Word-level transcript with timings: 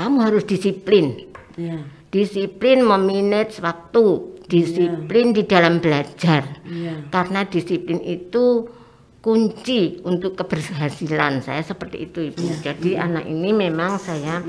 kamu 0.00 0.16
harus 0.24 0.44
disiplin. 0.48 1.28
Iya. 1.60 1.84
Disiplin 2.08 2.80
memanage 2.82 3.60
waktu, 3.60 4.40
disiplin 4.48 5.36
di 5.36 5.44
dalam 5.44 5.78
belajar. 5.78 6.64
Iya. 6.64 7.06
Karena 7.12 7.44
disiplin 7.44 8.00
itu 8.02 8.64
kunci 9.20 10.00
untuk 10.02 10.34
keberhasilan. 10.40 11.44
Saya 11.44 11.60
seperti 11.60 12.08
itu, 12.08 12.32
Ibu. 12.32 12.64
Jadi 12.64 12.96
anak 12.96 13.28
ini 13.28 13.52
memang 13.52 14.00
saya 14.00 14.40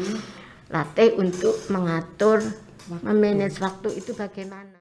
latih 0.72 1.20
untuk 1.20 1.54
mengatur 1.68 2.40
memanage 3.04 3.60
waktu 3.60 4.00
itu 4.00 4.16
bagaimana. 4.16 4.81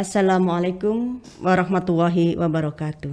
Assalamualaikum 0.00 1.20
warahmatullahi 1.44 2.32
wabarakatuh. 2.32 3.12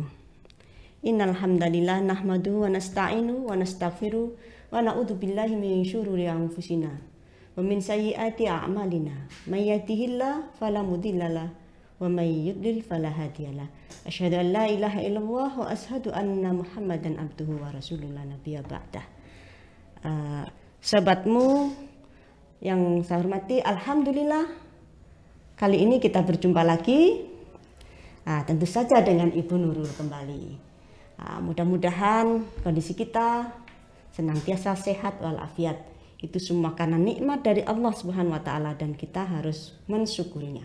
Innal 1.03 1.35
hamdalillah 1.35 1.99
nahmadu 1.99 2.63
wa 2.63 2.71
nasta'inu 2.71 3.43
wa 3.43 3.59
nastaghfiru 3.59 4.31
wa 4.71 4.79
na'udzu 4.79 5.19
billahi 5.19 5.59
min 5.59 5.83
syururi 5.83 6.31
anfusina 6.31 6.87
wa 6.87 7.59
min 7.59 7.83
sayyiati 7.83 8.47
a'malina. 8.47 9.27
May 9.51 9.67
yahdihillahu 9.67 10.55
fala 10.55 10.79
mudhillalah 10.79 11.51
wa 11.99 12.07
may 12.07 12.55
yudlil 12.55 12.79
fala 12.79 13.11
hadiyalah. 13.11 13.67
Asyhadu 14.07 14.39
an 14.39 14.55
la 14.55 14.71
ilaha 14.71 15.03
illallah 15.03 15.51
wa 15.59 15.67
asyhadu 15.67 16.15
anna 16.15 16.55
Muhammadan 16.55 17.19
abduhu 17.19 17.67
wa 17.67 17.67
rasulullah 17.75 18.23
nabiyya 18.23 18.63
ba'dah. 18.63 19.03
Uh, 20.07 20.47
sahabatmu 20.79 21.67
yang 22.63 23.03
saya 23.03 23.27
hormati, 23.27 23.59
alhamdulillah 23.59 24.66
Kali 25.57 25.81
ini 25.81 25.97
kita 25.97 26.21
berjumpa 26.21 26.61
lagi, 26.61 27.25
nah, 28.29 28.45
tentu 28.45 28.69
saja 28.69 29.01
dengan 29.01 29.33
Ibu 29.33 29.57
Nurul 29.57 29.89
kembali. 29.89 30.45
Nah, 31.17 31.41
mudah-mudahan 31.41 32.45
kondisi 32.61 32.93
kita 32.93 33.57
senantiasa 34.13 34.77
sehat 34.77 35.17
walafiat. 35.17 35.81
Itu 36.21 36.37
semua 36.37 36.77
karena 36.77 37.01
nikmat 37.01 37.41
dari 37.41 37.65
Allah 37.65 37.89
Subhanahu 37.89 38.37
wa 38.37 38.43
taala 38.45 38.77
dan 38.77 38.93
kita 38.93 39.25
harus 39.25 39.73
mensyukurinya. 39.89 40.61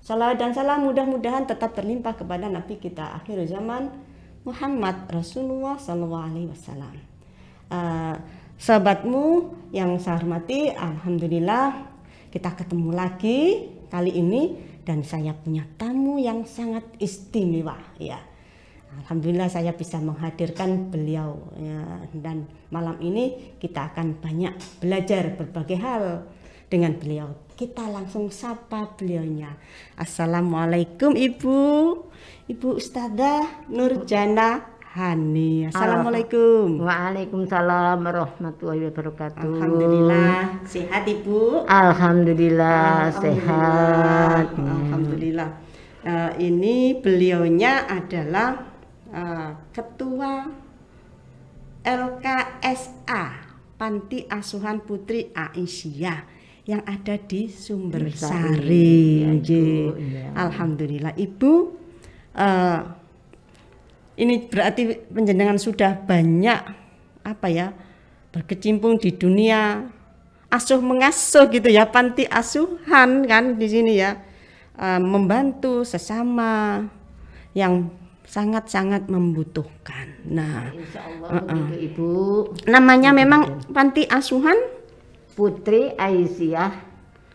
Salam 0.00 0.32
dan 0.40 0.56
salam 0.56 0.88
mudah-mudahan 0.88 1.44
tetap 1.44 1.76
terlimpah 1.76 2.16
kepada 2.16 2.48
Nabi 2.48 2.80
kita 2.80 3.20
akhir 3.20 3.44
zaman 3.44 3.92
Muhammad 4.48 5.04
Rasulullah 5.12 5.76
Sallallahu 5.76 6.24
Alaihi 6.32 6.48
Wasallam. 6.48 6.96
Uh, 7.68 8.16
sahabatmu 8.56 9.52
yang 9.76 10.00
saya 10.00 10.16
hormati, 10.16 10.72
alhamdulillah 10.72 11.92
kita 12.32 12.56
ketemu 12.56 12.88
lagi 12.96 13.40
kali 13.90 14.14
ini 14.14 14.56
dan 14.86 15.02
saya 15.04 15.36
punya 15.36 15.66
tamu 15.76 16.16
yang 16.16 16.46
sangat 16.46 16.86
istimewa 17.02 17.76
ya. 17.98 18.22
Alhamdulillah 18.90 19.46
saya 19.46 19.70
bisa 19.70 20.02
menghadirkan 20.02 20.90
beliau 20.90 21.38
ya. 21.54 22.02
dan 22.10 22.50
malam 22.74 22.98
ini 22.98 23.54
kita 23.62 23.94
akan 23.94 24.18
banyak 24.18 24.50
belajar 24.82 25.30
berbagai 25.38 25.78
hal 25.78 26.26
dengan 26.66 26.98
beliau. 26.98 27.34
Kita 27.54 27.86
langsung 27.86 28.30
sapa 28.34 28.94
beliaunya. 28.98 29.54
Assalamualaikum 29.94 31.14
Ibu, 31.14 31.58
Ibu 32.50 32.68
Ustadzah 32.78 33.70
Nurjana 33.70 34.79
Hani. 34.90 35.70
Assalamualaikum. 35.70 36.82
Waalaikumsalam 36.82 38.02
warahmatullahi 38.02 38.90
wabarakatuh. 38.90 39.46
Alhamdulillah 39.46 40.66
sehat 40.66 41.06
Ibu. 41.06 41.62
Alhamdulillah, 41.70 43.14
sehat. 43.14 44.50
Alhamdulillah. 44.50 45.62
Uh, 46.02 46.34
ini 46.42 46.98
beliaunya 46.98 47.86
adalah 47.86 48.66
uh, 49.14 49.62
ketua 49.70 50.50
LKSA 51.86 53.24
Panti 53.78 54.26
Asuhan 54.26 54.82
Putri 54.82 55.30
Aisyah 55.30 56.18
yang 56.66 56.82
ada 56.82 57.14
di 57.14 57.46
Sumbersari. 57.46 59.22
Ya, 59.22 59.38
Nggih. 59.38 59.86
Ibu, 59.86 60.02
iya. 60.02 60.26
Alhamdulillah 60.34 61.14
Ibu 61.14 61.52
uh, 62.34 62.99
ini 64.20 64.44
berarti 64.44 65.08
penjenengan 65.08 65.56
sudah 65.56 65.96
banyak 65.96 66.60
apa 67.24 67.46
ya 67.48 67.72
berkecimpung 68.30 69.00
di 69.00 69.16
dunia 69.16 69.88
asuh 70.52 70.84
mengasuh 70.84 71.48
gitu 71.48 71.72
ya 71.72 71.88
panti 71.88 72.28
asuhan 72.28 73.24
kan 73.24 73.56
di 73.56 73.66
sini 73.66 73.96
ya 73.96 74.30
Eh, 74.80 74.96
membantu 74.96 75.84
sesama 75.84 76.80
yang 77.52 77.92
sangat-sangat 78.24 79.12
membutuhkan. 79.12 80.24
Nah, 80.24 80.72
Insya 80.72 81.04
Allah 81.04 81.44
begitu 81.68 81.84
Ibu. 82.00 82.10
namanya 82.64 83.12
memang 83.12 83.60
panti 83.76 84.08
asuhan 84.08 84.56
Putri 85.36 85.92
Aisyah. 86.00 86.72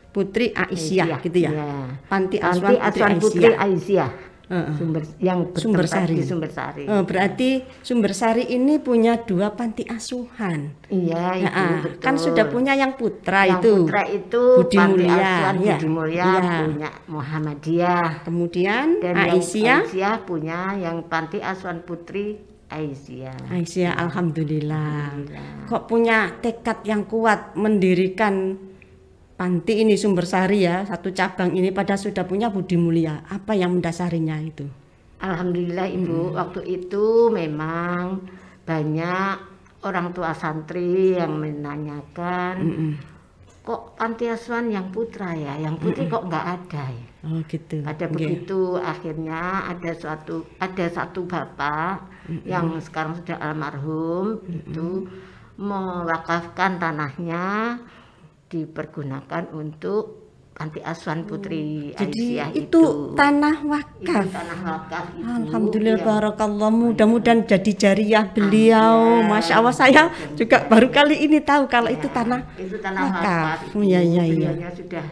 Putri 0.10 0.58
Aisyah 0.58 1.22
gitu 1.22 1.38
ya. 1.38 1.52
Iya. 1.54 1.70
Panti 2.10 2.42
Panti 2.42 2.50
asuhan 2.50 2.74
Putri 2.74 2.82
Asuhan 2.82 3.14
Putri 3.22 3.52
Aisyah. 3.54 4.10
Sumber 4.46 5.02
yang 5.18 5.50
Sumbersari. 5.52 6.14
bertempat 6.14 6.22
di 6.22 6.24
Sumbersari. 6.24 6.84
Oh, 6.86 7.02
berarti 7.02 7.50
Sumbersari 7.82 8.44
ini 8.48 8.78
punya 8.78 9.18
dua 9.18 9.50
panti 9.52 9.82
asuhan. 9.84 10.70
Iya, 10.86 11.42
Ibu, 11.42 11.50
Nah, 11.50 11.82
betul. 11.82 12.02
kan 12.02 12.16
sudah 12.16 12.46
punya 12.46 12.74
yang 12.74 12.94
putra 12.94 13.50
yang 13.50 13.58
itu. 13.58 13.74
putra 13.84 14.06
itu 14.06 14.44
Budi 14.62 14.78
Panti 14.78 14.92
Mulia, 15.02 15.18
Asuhan 15.18 15.56
iya. 15.58 15.76
Budi 15.76 15.90
Mulia 15.90 16.26
Iya. 16.26 16.54
punya 16.62 16.90
Muhammadiyah 17.10 18.10
Kemudian 18.22 18.86
dan 19.02 19.14
yang 19.18 19.34
Aisyah. 19.34 19.80
Aisyah 19.90 20.16
punya 20.24 20.60
yang 20.78 20.98
Panti 21.06 21.38
Asuhan 21.42 21.82
Putri 21.82 22.38
Aisyah. 22.66 23.50
Aisyah, 23.50 23.94
alhamdulillah. 23.98 25.14
Alhamdulillah. 25.14 25.66
Kok 25.66 25.84
punya 25.86 26.18
tekad 26.38 26.82
yang 26.84 27.06
kuat 27.06 27.54
mendirikan 27.56 28.58
panti 29.40 29.84
ini 29.84 29.96
Sumbersari 30.00 30.64
ya, 30.68 30.84
satu 30.88 31.12
cabang 31.12 31.52
ini 31.56 31.70
pada 31.72 31.96
sudah 32.00 32.24
punya 32.28 32.48
budi 32.52 32.76
mulia. 32.80 33.24
Apa 33.28 33.54
yang 33.56 33.76
mendasarinya 33.80 34.40
itu? 34.42 34.66
Alhamdulillah 35.20 35.88
Ibu, 35.92 36.36
waktu 36.36 36.62
itu 36.68 37.32
memang 37.32 38.20
banyak 38.68 39.36
orang 39.86 40.12
tua 40.12 40.34
santri 40.36 41.16
yang 41.16 41.38
menanyakan 41.40 42.56
kok 43.66 43.98
panti 43.98 44.30
asuhan 44.30 44.70
yang 44.70 44.94
putra 44.94 45.34
ya, 45.34 45.58
yang 45.58 45.82
putri 45.82 46.06
kok 46.06 46.30
nggak 46.30 46.46
ada 46.46 46.84
ya. 46.94 47.08
Oh 47.26 47.42
gitu. 47.50 47.82
Pada 47.82 48.06
Nggih. 48.06 48.14
begitu 48.14 48.78
akhirnya 48.78 49.66
ada 49.74 49.92
suatu 49.98 50.46
ada 50.62 50.86
satu 50.86 51.26
bapak 51.26 52.06
yang 52.46 52.78
sekarang 52.78 53.18
sudah 53.18 53.38
almarhum 53.42 54.38
itu 54.46 55.10
mewakafkan 55.58 56.78
tanahnya 56.78 57.78
dipergunakan 58.48 59.52
untuk 59.52 60.24
panti 60.52 60.80
asuhan 60.80 61.28
putri 61.28 61.92
Oh, 61.92 62.00
Jadi 62.00 62.40
Aisyah 62.40 62.50
itu, 62.54 62.82
tanah 63.14 63.56
Itu 63.58 63.68
wakaf. 63.68 64.24
tanah 64.32 64.60
wakaf 64.64 65.06
itu. 65.12 65.28
Alhamdulillah 65.28 65.98
Iya. 65.98 66.08
barakallah 66.08 66.72
mudah-mudahan 66.72 67.40
jadi 67.44 67.72
jariah 67.76 68.24
beliau. 68.26 69.20
Amin. 69.20 69.28
Masya 69.28 69.54
Allah 69.54 69.76
saya 69.76 70.04
juga 70.34 70.64
baru 70.64 70.88
kali 70.90 71.20
ini 71.20 71.40
tahu 71.40 71.68
kalau 71.68 71.90
itu 71.90 72.08
Ya, 72.08 72.14
tanah 72.14 72.42
itu 72.56 72.78
tanah 72.78 73.02
wakaf. 73.04 73.20
wakaf. 73.20 73.76
Oh, 73.76 73.84
iya, 73.84 74.00
iya, 74.00 74.24
iya. 74.24 74.52
Sudah 74.72 75.06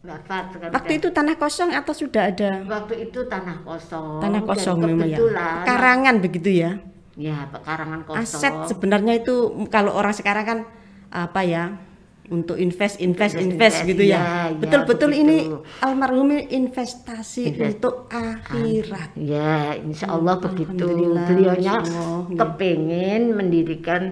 wafat 0.00 0.44
sekarang 0.50 0.72
Waktu 0.72 0.92
itu 0.94 1.08
tanah 1.10 1.34
kosong 1.36 1.70
atau 1.70 1.92
sudah 1.94 2.22
ada 2.26 2.50
waktu 2.62 2.94
itu 3.02 3.20
tanah 3.26 3.56
kosong. 3.62 4.20
tanah 4.20 4.42
kosong 4.42 4.76
memang 4.78 5.08
ya? 5.08 5.18
Karangan 5.62 6.14
begitu 6.20 6.50
ya? 6.50 6.70
Ya, 7.16 7.48
pekarangan 7.48 8.04
kosong. 8.04 8.20
aset 8.20 8.54
sebenarnya 8.66 9.16
itu 9.16 9.34
kalau 9.68 9.92
orang 9.92 10.12
sekarang 10.12 10.44
kan 10.44 10.58
apa 11.10 11.40
ya 11.42 11.64
untuk 12.30 12.54
invest 12.54 12.96
invest 12.96 13.34
Invest, 13.34 13.50
invest, 13.76 13.78
gitu 13.84 14.02
iya, 14.02 14.14
ya 14.14 14.22
iya, 14.22 14.34
betul-betul 14.54 15.10
begitu. 15.10 15.22
ini 15.26 15.36
almarhum 15.80 16.30
investasi 16.30 17.42
Invest- 17.50 17.70
untuk 17.76 17.94
akhirat 18.06 19.10
Ya, 19.14 19.74
insya 19.76 20.06
Allah 20.08 20.38
begitu. 20.38 20.86
Beliaunya 21.10 21.82
kepengen 22.32 23.34
mendirikan, 23.34 24.02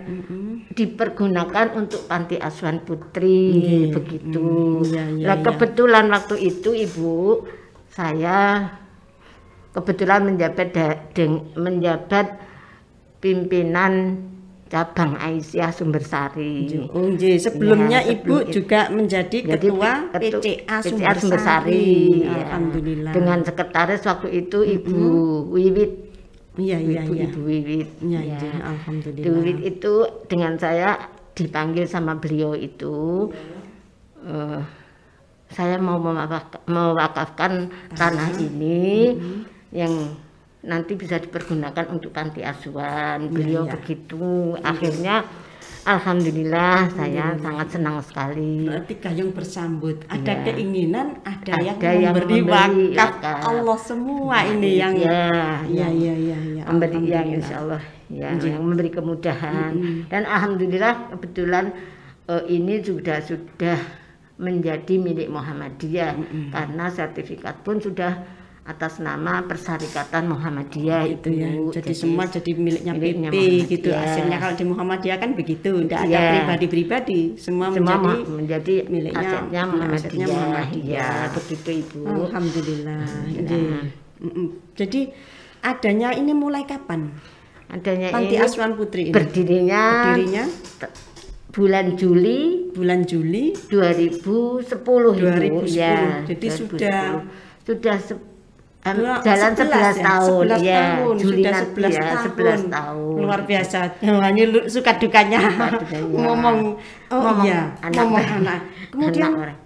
dipergunakan 0.69 1.75
untuk 1.77 2.05
panti 2.05 2.37
asuhan 2.37 2.83
putri, 2.83 3.55
Iya, 3.55 3.95
begitu. 3.95 4.47
iya, 4.85 5.05
iya, 5.09 5.25
Nah, 5.25 5.37
iya. 5.37 5.45
kebetulan 5.45 6.07
waktu 6.09 6.35
itu 6.45 6.75
ibu 6.75 7.47
saya 7.89 8.67
kebetulan 9.71 10.27
menjabat 10.27 10.69
da- 10.71 10.99
deng- 11.13 11.55
menjabat 11.55 12.35
pimpinan 13.17 14.23
cabang 14.69 15.17
Aisyah 15.17 15.73
Sumbersari. 15.73 16.69
Oh, 16.87 17.09
nggih. 17.09 17.37
sebelumnya 17.37 17.99
Iya, 17.99 18.13
ibu 18.15 18.37
sebelum- 18.37 18.53
juga 18.53 18.81
menjadi 18.89 19.39
Jadi 19.43 19.49
ketua 19.51 19.93
ketu- 20.11 20.41
PCA 20.41 20.77
PCA 20.79 21.11
Sumbersari, 21.17 21.89
ya. 22.21 22.33
alhamdulillah 22.47 23.13
Dengan 23.13 23.39
sekretaris 23.41 24.05
waktu 24.05 24.29
itu 24.39 24.59
Ibu 24.61 25.01
Wiwit. 25.49 25.93
iya 26.57 26.77
iya 26.77 27.01
Ibu, 27.03 27.13
iya 27.13 27.25
Ibu 27.27 27.41
Wiwit. 27.43 27.89
iya 28.03 28.21
Ya. 28.21 28.37
iya 28.37 28.39
Ibu 28.45 28.61
alhamdulillah 28.63 29.33
Wiwit 29.33 29.59
itu 29.67 29.93
dengan 30.27 30.53
saya 30.55 30.91
dipanggil 31.33 31.85
sama 31.85 32.13
beliau 32.15 32.53
itu 32.53 33.31
eh, 34.21 34.61
saya 35.49 35.79
mau 35.79 35.97
mewakaf- 35.97 36.61
mewakafkan 36.67 37.67
tanah 37.91 38.37
ini 38.37 39.17
yang 39.71 40.13
nanti 40.67 40.99
bisa 40.99 41.19
dipergunakan 41.23 41.87
untuk 41.95 42.11
panti 42.11 42.43
asuhan. 42.43 43.31
Beliau 43.31 43.67
iya. 43.67 43.73
begitu. 43.79 44.59
Akhirnya 44.59 45.23
alhamdulillah 45.87 46.91
saya 46.93 47.39
sangat 47.39 47.67
senang 47.73 47.97
sekali. 48.03 48.67
Berarti 48.67 48.95
gayung 48.99 49.33
bersambut. 49.33 50.03
Ada 50.11 50.33
Iya. 50.35 50.45
keinginan, 50.51 51.07
ada, 51.23 51.55
yang 51.63 51.77
Ada 51.79 51.91
yang 51.95 52.13
memberi 52.13 52.39
memberi 52.43 52.85
wakaf. 52.99 53.23
wakaf. 53.23 53.39
Allah 53.47 53.79
semua 53.79 54.37
ini 54.45 54.71
yang 54.77 54.95
ya, 54.99 55.63
Iya, 55.65 55.89
iya, 55.89 56.15
iya, 56.15 56.39
iya. 56.39 56.63
memberi 56.67 57.01
yang 57.07 57.27
insya 57.31 57.63
Allah 57.63 57.83
ya, 58.11 58.35
Iya. 58.35 58.59
yang 58.59 58.63
memberi 58.67 58.91
kemudahan 58.93 59.73
dan 60.11 60.23
alhamdulillah 60.27 61.15
kebetulan 61.17 61.73
eh, 62.29 62.45
ini 62.53 62.83
sudah 62.85 63.25
sudah 63.25 63.79
menjadi 64.39 64.95
milik 65.03 65.33
Muhammadiyah 65.33 66.15
karena 66.55 66.85
sertifikat 66.93 67.59
pun 67.67 67.83
sudah 67.83 68.38
atas 68.69 69.01
nama 69.01 69.41
Persyarikatan 69.49 70.29
Muhammadiyah 70.29 71.09
itu 71.09 71.29
ya. 71.33 71.49
Ibu. 71.49 71.73
Jadi, 71.73 71.93
semua 71.97 72.29
jadi 72.29 72.53
miliknya, 72.53 72.93
miliknya 72.93 73.31
PP 73.33 73.41
gitu. 73.65 73.89
Muhammadiyah. 73.89 74.05
Hasilnya 74.05 74.37
kalau 74.37 74.55
di 74.55 74.65
Muhammadiyah 74.69 75.17
kan 75.17 75.31
begitu, 75.33 75.71
tidak 75.89 76.01
ada 76.05 76.13
Iya. 76.13 76.29
pribadi-pribadi, 76.37 77.21
semua, 77.41 77.73
semua 77.73 77.97
menjadi 77.97 78.29
menjadi 78.29 78.75
miliknya- 78.87 79.25
asetnya 79.25 79.63
asetnya 79.65 79.73
Muhammadiyah. 79.73 80.29
Muhammadiyah. 80.29 81.01
Ya, 81.01 81.09
begitu 81.33 81.69
Ibu. 81.81 82.01
Alhamdulillah. 82.05 83.03
Alhamdulillah. 83.09 83.83
Iya. 83.89 84.21
Mm-mm. 84.21 84.47
Jadi 84.77 85.01
adanya 85.65 86.09
ini 86.13 86.33
mulai 86.37 86.69
kapan? 86.69 87.09
Adanya 87.69 88.13
Panti 88.13 88.37
ini 88.37 88.45
Asuhan 88.45 88.77
Putri 88.77 89.09
ini. 89.09 89.15
berdirinya 89.17 89.85
Berdirinya 90.13 90.45
bulan 91.49 91.97
Juli 91.97 92.69
bulan 92.73 93.01
Juli 93.05 93.53
2010 93.69 95.17
Ibu. 95.17 95.17
2010. 95.17 95.69
Ya, 95.73 96.25
Jadi 96.25 96.47
2010. 96.49 96.57
sudah 96.57 97.01
sudah 97.65 97.97
Dua- 98.95 99.21
jalan 99.21 99.53
11 99.53 99.59
11, 99.59 99.69
ya? 99.69 100.05
tahun 100.05 100.45
11 100.49 100.61
ya. 100.63 100.77
tahun, 100.79 101.15
Juli 101.17 101.37
sudah 101.37 101.53
nanti 101.53 101.69
11 101.69 101.91
ya, 101.91 102.01
tahun. 102.01 102.25
11 102.25 102.63
tahun. 102.69 103.17
Luar 103.19 103.41
biasa. 103.43 103.79
Wah, 104.17 104.29
ini 104.31 104.43
lu- 104.45 104.69
suka 104.69 104.93
dukanya 104.95 105.41
dukanya. 105.43 106.07
ngomong 106.09 106.57
oh 107.09 107.19
Ngomong 107.19 107.45
iya, 107.45 107.61
anak. 107.81 107.95
ngomong 107.99 108.27
anak. 108.39 108.61
Kemudian 108.89 109.29
Anak 109.29 109.43
orang. 109.43 109.59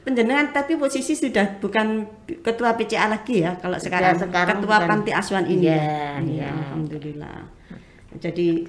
penjenengan 0.00 0.46
tapi 0.50 0.72
posisi 0.74 1.12
sudah 1.12 1.60
bukan 1.60 2.08
ketua 2.40 2.72
PCA 2.72 3.06
lagi 3.06 3.44
ya 3.44 3.52
kalau 3.56 3.76
sekarang, 3.76 4.16
sekarang 4.16 4.56
ketua 4.56 4.76
bukan. 4.78 4.88
panti 4.88 5.10
asuhan 5.12 5.44
ini. 5.44 5.68
Iya, 5.68 5.76
ya? 5.76 6.14
iya. 6.24 6.50
Alhamdulillah. 6.72 7.38
Jadi 8.16 8.66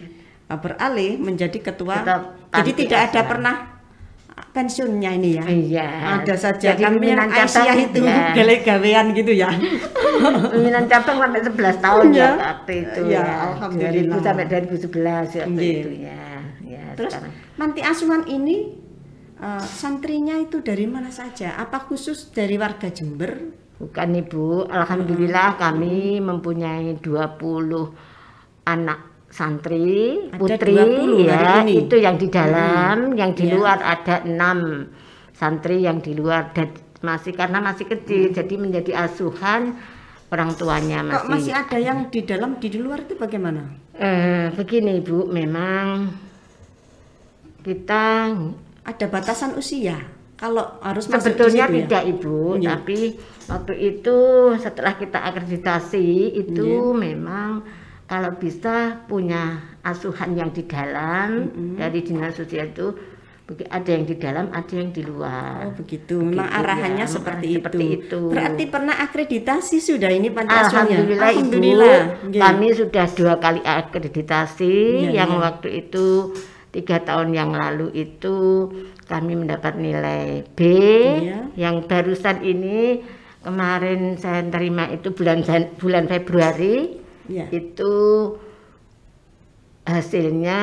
uh, 0.48 0.60
beralih 0.60 1.18
menjadi 1.18 1.58
ketua. 1.58 2.04
Ketua 2.04 2.36
jadi 2.52 2.72
tidak 2.76 3.00
ada 3.00 3.12
asuhan. 3.16 3.30
pernah 3.32 3.56
pensiunnya 4.52 5.12
ini 5.16 5.30
ya. 5.40 5.44
Iya. 5.48 5.88
Ada 6.20 6.36
saja 6.36 6.76
Jadi 6.76 6.84
kami 6.84 7.08
yang 7.08 7.24
pimpinan 7.24 7.30
Aisyah 7.32 7.76
itu 7.76 8.00
ya. 8.04 8.20
gale-gawean 8.38 9.06
gitu 9.16 9.32
ya. 9.32 9.50
Pimpinan 10.54 10.86
cabang 10.86 11.18
sampai 11.20 11.42
11 11.42 11.80
tahun 11.80 12.06
Iya. 12.12 12.20
ya 12.22 12.30
waktu 12.38 12.74
itu 12.78 13.02
Iya, 13.08 13.20
ya. 13.20 13.26
alhamdulillah. 13.52 14.18
2000 14.20 14.28
sampai 14.28 14.46
2011 14.46 15.28
ya 15.32 15.44
waktu 15.48 15.64
Iya. 15.64 15.80
itu 15.80 15.90
ya. 16.04 16.22
Ya, 16.62 16.84
Terus 16.96 17.12
sekarang. 17.16 17.34
panti 17.56 17.82
asuhan 17.84 18.24
ini 18.28 18.56
uh, 19.38 19.60
santrinya 19.60 20.40
itu 20.40 20.60
dari 20.60 20.88
mana 20.88 21.12
saja? 21.12 21.56
Apa 21.56 21.84
khusus 21.84 22.32
dari 22.32 22.56
warga 22.56 22.88
Jember? 22.88 23.60
Bukan 23.76 24.10
Ibu, 24.14 24.70
Alhamdulillah 24.70 25.58
kami 25.58 26.22
mempunyai 26.22 27.02
20 27.02 27.92
anak 28.64 29.00
santri, 29.32 30.28
Ada 30.28 30.36
putri 30.38 30.76
20 30.76 31.24
ya, 31.24 31.64
ini. 31.64 31.88
itu 31.88 31.96
yang 31.96 32.20
di 32.20 32.28
dalam, 32.28 33.16
yang 33.16 33.32
di 33.32 33.48
Ya. 33.48 33.56
luar 33.56 33.80
ada 33.80 34.28
enam 34.28 34.92
santri 35.32 35.82
yang 35.82 36.04
di 36.04 36.12
luar 36.12 36.52
dan 36.52 36.68
masih 37.00 37.32
karena 37.34 37.64
masih 37.64 37.88
kecil, 37.88 38.30
jadi 38.30 38.54
menjadi 38.60 39.08
asuhan 39.08 39.74
orang 40.30 40.52
tuanya 40.54 41.02
Kok 41.02 41.32
masih 41.32 41.56
ada 41.56 41.80
yang 41.80 42.12
di 42.12 42.22
dalam 42.22 42.60
di 42.60 42.70
luar 42.76 43.02
itu 43.02 43.16
bagaimana? 43.16 43.72
Eh, 43.96 44.52
begini 44.54 45.00
Ibu, 45.00 45.26
memang 45.28 46.12
kita 47.64 48.36
Ada 48.82 49.06
batasan 49.08 49.54
usia. 49.54 49.94
Kalau 50.34 50.82
harus 50.82 51.06
masuk 51.06 51.38
Sebetulnya 51.38 51.70
di 51.70 51.70
situ 51.70 51.78
ya? 51.78 51.82
tidak 51.86 52.04
ibu, 52.10 52.38
Iya. 52.58 52.68
tapi 52.74 52.98
waktu 53.46 53.74
itu 53.78 54.18
setelah 54.58 54.98
kita 54.98 55.22
akreditasi 55.22 56.10
itu 56.34 56.66
Iya. 56.66 56.98
memang 56.98 57.62
kalau 58.12 58.36
bisa 58.36 59.00
punya 59.08 59.64
asuhan 59.88 60.36
yang 60.36 60.52
di 60.52 60.68
dalam 60.68 61.48
dari 61.80 62.04
dinas 62.04 62.36
sosial 62.36 62.68
itu 62.76 62.92
ada 63.68 63.88
yang 63.92 64.08
di 64.08 64.16
dalam, 64.16 64.48
ada 64.52 64.74
yang 64.80 64.96
di 64.96 65.04
luar. 65.04 65.68
Oh 65.68 65.72
begitu. 65.76 66.24
Memang 66.24 66.48
Begitu, 66.48 66.60
arahannya 66.64 67.04
ya, 67.04 67.08
seperti, 67.08 67.48
seperti 67.60 67.84
itu. 67.84 68.00
itu. 68.08 68.22
Berarti 68.32 68.64
pernah 68.72 68.96
akreditasi 69.04 69.78
sudah 69.84 70.08
ini 70.08 70.32
panti 70.32 70.56
asuhannya? 70.56 70.96
Alhamdulillah, 70.96 71.30
Alhamdulillah. 71.36 72.00
ibu, 72.00 72.28
Nggih. 72.32 72.42
kami 72.48 72.68
sudah 72.72 73.06
dua 73.12 73.34
kali 73.44 73.60
akreditasi 73.60 74.76
Iya, 75.04 75.24
yang 75.24 75.32
iya. 75.36 75.40
waktu 75.52 75.68
itu 75.84 76.06
tiga 76.72 77.04
tahun 77.04 77.36
yang 77.36 77.52
lalu 77.52 77.92
itu 77.92 78.36
kami 79.12 79.36
mendapat 79.36 79.76
nilai 79.76 80.48
B, 80.56 80.60
Iya. 81.28 81.52
yang 81.60 81.84
barusan 81.84 82.48
ini 82.48 83.04
kemarin 83.44 84.16
saya 84.16 84.48
terima 84.48 84.88
itu 84.88 85.12
bulan 85.12 85.44
bulan 85.76 86.08
Februari 86.08 87.01
Iya. 87.32 87.46
itu 87.50 87.94
hasilnya 89.88 90.60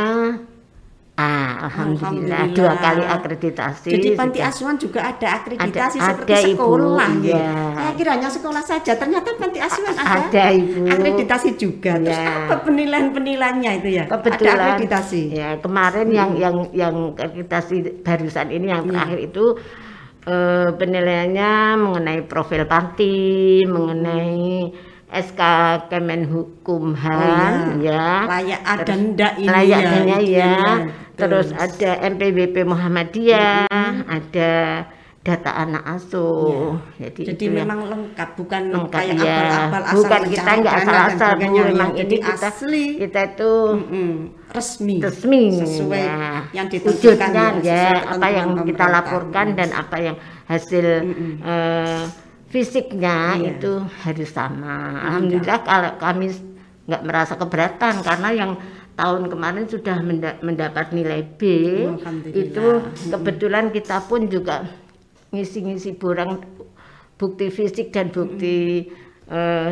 A, 1.19 1.67
alhamdulillah, 1.67 2.47
Alhamdulillah. 2.47 2.55
dua 2.55 2.73
kali 2.79 3.03
akreditasi. 3.03 3.91
Jadi 3.91 4.09
panti 4.15 4.39
sudah. 4.39 4.51
asuhan 4.55 4.77
juga 4.79 5.01
ada 5.03 5.29
akreditasi 5.35 5.99
Ada- 5.99 6.07
seperti 6.15 6.31
ada, 6.31 6.41
Ibu. 6.47 6.55
sekolah. 6.55 7.09
gitu. 7.19 7.35
Iya. 7.35 7.55
Saya 7.75 7.93
kira 7.99 8.11
hanya 8.15 8.31
sekolah 8.31 8.63
saja. 8.63 8.93
Ternyata 8.95 9.29
panti 9.35 9.59
asuhan 9.59 9.95
ada. 9.99 10.31
Ada, 10.31 10.45
Ibu. 10.55 10.79
Akreditasi 10.87 11.49
juga. 11.59 11.93
Terus 11.99 12.15
Iya. 12.15 12.31
apa 12.47 12.55
penilaian-penilaiannya 12.63 13.71
itu 13.83 13.89
ya? 13.99 14.05
Kebetulan 14.07 14.55
Ada 14.55 14.65
akreditasi. 14.71 15.23
Ya, 15.35 15.49
kemarin 15.59 16.07
yang 16.15 16.31
yang 16.39 16.57
yang 16.71 16.95
akreditasi 17.19 17.75
barusan 18.07 18.55
ini 18.55 18.67
yang 18.71 18.87
Iya. 18.87 18.91
terakhir 18.95 19.19
itu 19.19 19.45
eh, 20.23 20.71
penilaiannya 20.71 21.53
mengenai 21.83 22.21
profil 22.31 22.63
panti, 22.71 23.17
mengenai 23.67 24.71
SK 25.09 25.41
Kemenhukumhan 25.89 27.53
Oh, 27.75 27.81
iya. 27.81 27.93
ya. 27.93 28.09
Layak 28.29 28.61
ada 28.63 28.85
Terus 28.85 29.01
ndak 29.13 29.33
ini 29.37 29.49
ya, 29.49 29.79
itu 29.81 29.99
ya. 30.05 30.19
ya. 30.21 30.55
Terus 31.19 31.49
Terus. 31.51 31.59
ada 31.59 31.91
MPWP 32.07 32.57
Muhammadiyah, 32.63 33.67
ada 34.07 34.53
data 35.19 35.51
anak 35.53 35.83
asuh. 35.99 36.79
Jadi, 36.97 37.35
Jadi 37.35 37.37
itu 37.37 37.53
yang- 37.53 37.67
memang 37.67 37.81
lengkap, 37.85 38.29
bukan 38.39 38.63
lengkap 38.71 39.01
kayak 39.03 39.17
ya. 39.19 39.37
abal-abal 39.37 39.83
asal 39.83 39.97
Bukan 39.99 40.21
kita 40.25 40.41
mencari 40.41 40.61
nggak 40.63 40.75
dana 40.79 40.87
dan 40.87 40.89
asal-asal, 40.89 41.31
Bu. 41.35 41.43
ya. 41.43 41.63
Memang 41.69 41.91
Jadi 41.93 42.15
ini 42.15 42.25
kita 42.25 42.49
asli. 42.49 42.85
kita 42.97 43.21
itu 43.27 43.53
Mm-mm. 43.75 44.11
resmi. 44.49 44.97
resmi 45.03 45.43
Sesuai 45.59 46.01
ya. 46.01 46.17
yang 46.55 46.67
wujudnya 46.71 47.29
ya, 47.29 47.47
ya, 47.61 47.83
apa 48.09 48.27
yang 48.31 48.49
kita 48.63 48.85
laporkan 48.87 49.47
dan 49.53 49.69
apa 49.73 49.97
yang 49.99 50.17
hasil 50.47 50.87
eh, 51.45 52.03
fisiknya 52.49 53.37
Iya. 53.37 53.49
itu 53.55 53.73
harus 54.03 54.31
sama. 54.31 54.97
Alhamdulillah 54.99 55.59
kalau 55.63 55.93
kami 55.97 56.33
nggak 56.89 57.03
merasa 57.05 57.37
keberatan 57.37 58.01
karena 58.01 58.29
yang 58.33 58.53
tahun 58.95 59.29
kemarin 59.29 59.65
sudah 59.65 60.01
menda- 60.01 60.41
mendapat 60.41 60.91
nilai 60.91 61.23
B 61.23 61.41
Alhamdulillah. 61.87 62.35
itu 62.35 62.67
kebetulan 63.07 63.71
kita 63.71 64.03
pun 64.03 64.27
juga 64.27 64.65
ngisi-ngisi 65.29 65.95
borang 65.95 66.41
bukti 67.15 67.47
fisik 67.49 67.93
dan 67.93 68.09
bukti 68.09 68.89
eh, 69.29 69.71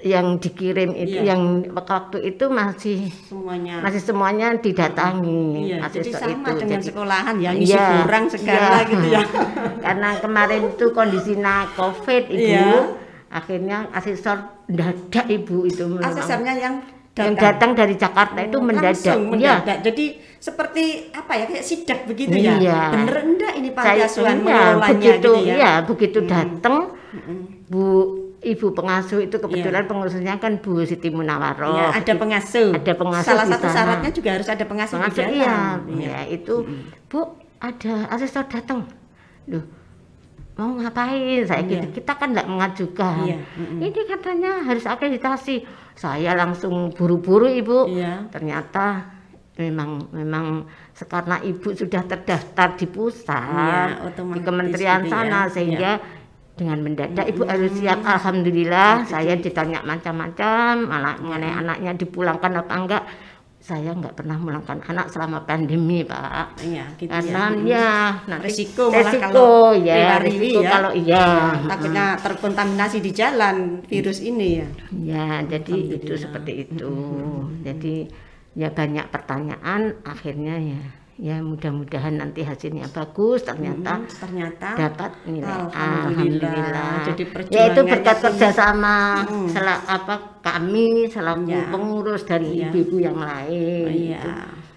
yang 0.00 0.40
dikirim 0.40 0.96
itu 0.96 1.20
Iya. 1.20 1.36
yang 1.36 1.42
waktu 1.70 2.16
itu 2.24 2.48
masih 2.48 3.12
Semuanya. 3.28 3.84
masih 3.84 4.00
semuanya 4.00 4.48
didatangi 4.56 5.68
Iya, 5.68 5.76
masih 5.80 6.00
jadi 6.00 6.10
so- 6.10 6.20
sama 6.24 6.48
itu. 6.48 6.60
dengan 6.60 6.80
Jadi- 6.80 6.88
sekolahan 6.88 7.36
ya, 7.36 7.50
Iya, 7.52 7.84
kurang 8.00 8.24
segala 8.26 8.76
iya. 8.80 8.88
gitu 8.88 9.06
ya. 9.12 9.22
karena 9.84 10.08
kemarin 10.18 10.62
itu 10.70 10.86
kondisinya 10.90 11.68
covid 11.70 12.24
ibu 12.26 12.40
Iya. 12.40 12.68
akhirnya 13.28 13.78
asesor 13.92 14.38
dadak 14.64 15.26
ibu 15.28 15.68
itu. 15.68 15.84
Asesornya 16.00 16.54
yang 16.54 16.74
yang 17.14 17.36
datang 17.36 17.76
dari 17.76 17.94
Jakarta 17.94 18.40
itu 18.40 18.58
mendadak 18.58 18.98
Langsung 18.98 19.38
ya 19.38 19.60
mendadak. 19.62 19.78
Jadi 19.84 20.04
seperti 20.36 20.84
apa 21.12 21.32
ya 21.34 21.44
kayak 21.46 21.62
sidak 21.62 22.00
begitu 22.04 22.34
ya. 22.34 22.56
Iya. 22.56 22.80
Bener 22.90 23.16
enggak 23.22 23.52
ini 23.54 23.68
panti 23.70 23.86
saya 23.86 24.04
asuhan 24.04 24.36
iya, 24.36 24.42
mengelolanya 24.42 24.88
begitu 24.90 25.12
gitu 25.12 25.30
ya. 25.44 25.54
iya 25.54 25.72
begitu 25.82 26.18
datang 26.24 26.76
bu 27.64 27.84
ibu 28.44 28.70
pengasuh 28.70 29.18
itu 29.18 29.36
kebetulan 29.36 29.88
pengasuhnya 29.88 30.36
kan 30.36 30.60
Bu 30.60 30.84
Siti 30.84 31.08
Munawaroh 31.08 31.74
Iya, 31.74 31.86
ada 31.96 32.12
pengasuh. 32.14 32.76
Ada 32.76 32.92
pengasuh 32.92 33.28
Salah 33.32 33.46
satu 33.48 33.66
sana. 33.66 33.74
syaratnya 33.74 34.10
juga 34.12 34.30
harus 34.36 34.48
ada 34.48 34.64
pengasuh, 34.64 34.96
Pengasuh 35.00 35.24
di 35.24 35.34
iya, 35.34 35.48
dalam. 35.48 35.80
ya 35.96 36.18
itu 36.28 36.54
Bu 37.08 37.20
ada 37.58 37.94
asesor 38.12 38.44
datang. 38.46 38.84
Loh, 39.48 39.64
mau 40.54 40.76
ngapain 40.76 41.40
saya 41.42 41.64
Iya. 41.64 41.80
gitu. 41.80 41.98
Kita 41.98 42.12
kan 42.14 42.30
nggak 42.30 42.44
mengajukan. 42.44 43.16
Iya, 43.24 43.38
mm-mm. 43.40 43.80
Ini 43.80 44.00
katanya 44.04 44.52
harus 44.62 44.84
akreditasi. 44.84 45.64
Saya 45.94 46.34
langsung 46.34 46.92
buru-buru 46.92 47.48
Ibu. 47.48 47.88
Iya. 47.88 48.28
Ternyata 48.28 49.16
memang 49.54 50.10
memang 50.10 50.66
karena 51.06 51.38
ibu 51.40 51.70
sudah 51.70 52.02
terdaftar 52.02 52.74
di 52.74 52.86
pusat 52.90 53.38
Iya, 53.38 54.10
di 54.34 54.40
kementerian 54.42 55.00
gitu 55.02 55.08
ya. 55.08 55.12
sana 55.14 55.40
sehingga 55.46 55.90
dengan 56.54 56.78
mendadak. 56.82 57.26
Ibu 57.26 57.42
harus 57.46 57.72
siap. 57.78 58.02
Alhamdulillah 58.06 59.06
saya 59.06 59.34
ditanya 59.34 59.82
macam-macam 59.82 60.86
malah 60.86 61.14
mengenai 61.18 61.52
anaknya 61.52 61.92
dipulangkan 61.98 62.52
apa 62.62 62.74
enggak. 62.74 63.04
Saya 63.64 63.96
enggak 63.96 64.12
pernah 64.12 64.36
memulangkan 64.36 64.84
anak 64.92 65.08
selama 65.08 65.48
pandemi 65.48 66.04
pak. 66.04 66.60
Iya, 66.60 66.84
gitu 67.00 67.08
karena 67.08 67.42
ya. 67.64 67.64
ya 67.64 67.92
nanti 68.28 68.52
Resiko 68.52 68.92
malah 68.92 69.08
resiko 69.08 69.24
kalau 69.24 69.72
ya 69.80 69.94
riwari 69.96 70.32
resiko 70.36 70.60
ya. 70.60 70.70
kalau 70.70 70.90
iya. 70.92 71.26
Takutnya 71.64 72.04
terkontaminasi 72.20 72.98
di 73.00 73.10
jalan 73.16 73.56
virus 73.88 74.20
ini 74.20 74.48
ya. 74.60 74.68
Ya, 74.92 75.28
jadi 75.48 75.96
itu 75.96 76.12
seperti 76.12 76.68
itu. 76.68 76.92
Jadi 77.64 78.04
ya 78.54 78.68
banyak 78.68 79.08
pertanyaan, 79.10 79.96
akhirnya 80.04 80.60
ya 80.60 81.03
ya 81.14 81.38
mudah-mudahan 81.38 82.18
nanti 82.18 82.42
hasilnya 82.42 82.90
bagus 82.90 83.46
ternyata 83.46 84.02
Hmm, 84.02 84.10
ternyata 84.10 84.68
dapat 84.74 85.10
nilai 85.24 85.46
A. 85.46 85.62
Alhamdulillah. 85.70 86.50
alhamdulillah. 86.50 86.92
Jadi 87.06 87.22
ya 87.22 87.24
itu 87.24 87.30
perjuangannya 87.30 87.84
berkat 87.86 88.16
kerjasama 88.20 88.96
Hmm. 89.22 89.46
sela, 89.46 89.74
apa 89.86 90.14
kami 90.40 91.06
selaku 91.06 91.46
Ya. 91.48 91.70
pengurus 91.70 92.22
dari 92.24 92.48
Iya. 92.50 92.66
ibu-ibu 92.66 92.96
yang 92.98 93.18
lain. 93.18 93.86
Iya. 93.86 94.22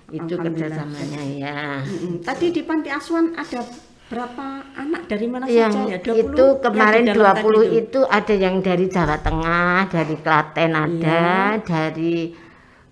Itu, 0.08 0.24
itu 0.24 0.34
kerjasamanya 0.38 1.22
ya. 1.36 1.60
Mm-mm. 1.82 2.24
Tadi 2.24 2.46
di 2.50 2.62
panti 2.64 2.88
asuhan 2.88 3.34
ada 3.34 3.60
berapa 4.08 4.46
anak 4.74 5.04
dari 5.06 5.28
mana 5.28 5.44
yang 5.50 5.68
saja 5.68 5.98
ya? 5.98 6.00
20 6.00 6.16
itu 6.16 6.46
yang 6.48 6.62
kemarin 6.64 7.04
dalam 7.04 7.36
20 7.36 7.60
tadi 7.60 7.76
itu. 7.76 8.00
ada 8.08 8.34
yang 8.38 8.56
dari 8.62 8.86
Jawa 8.88 9.18
Tengah, 9.20 9.78
dari 9.90 10.16
Klaten 10.16 10.72
ada, 10.72 11.20
Iya. 11.60 11.60
dari 11.60 12.16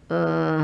eh 0.05 0.63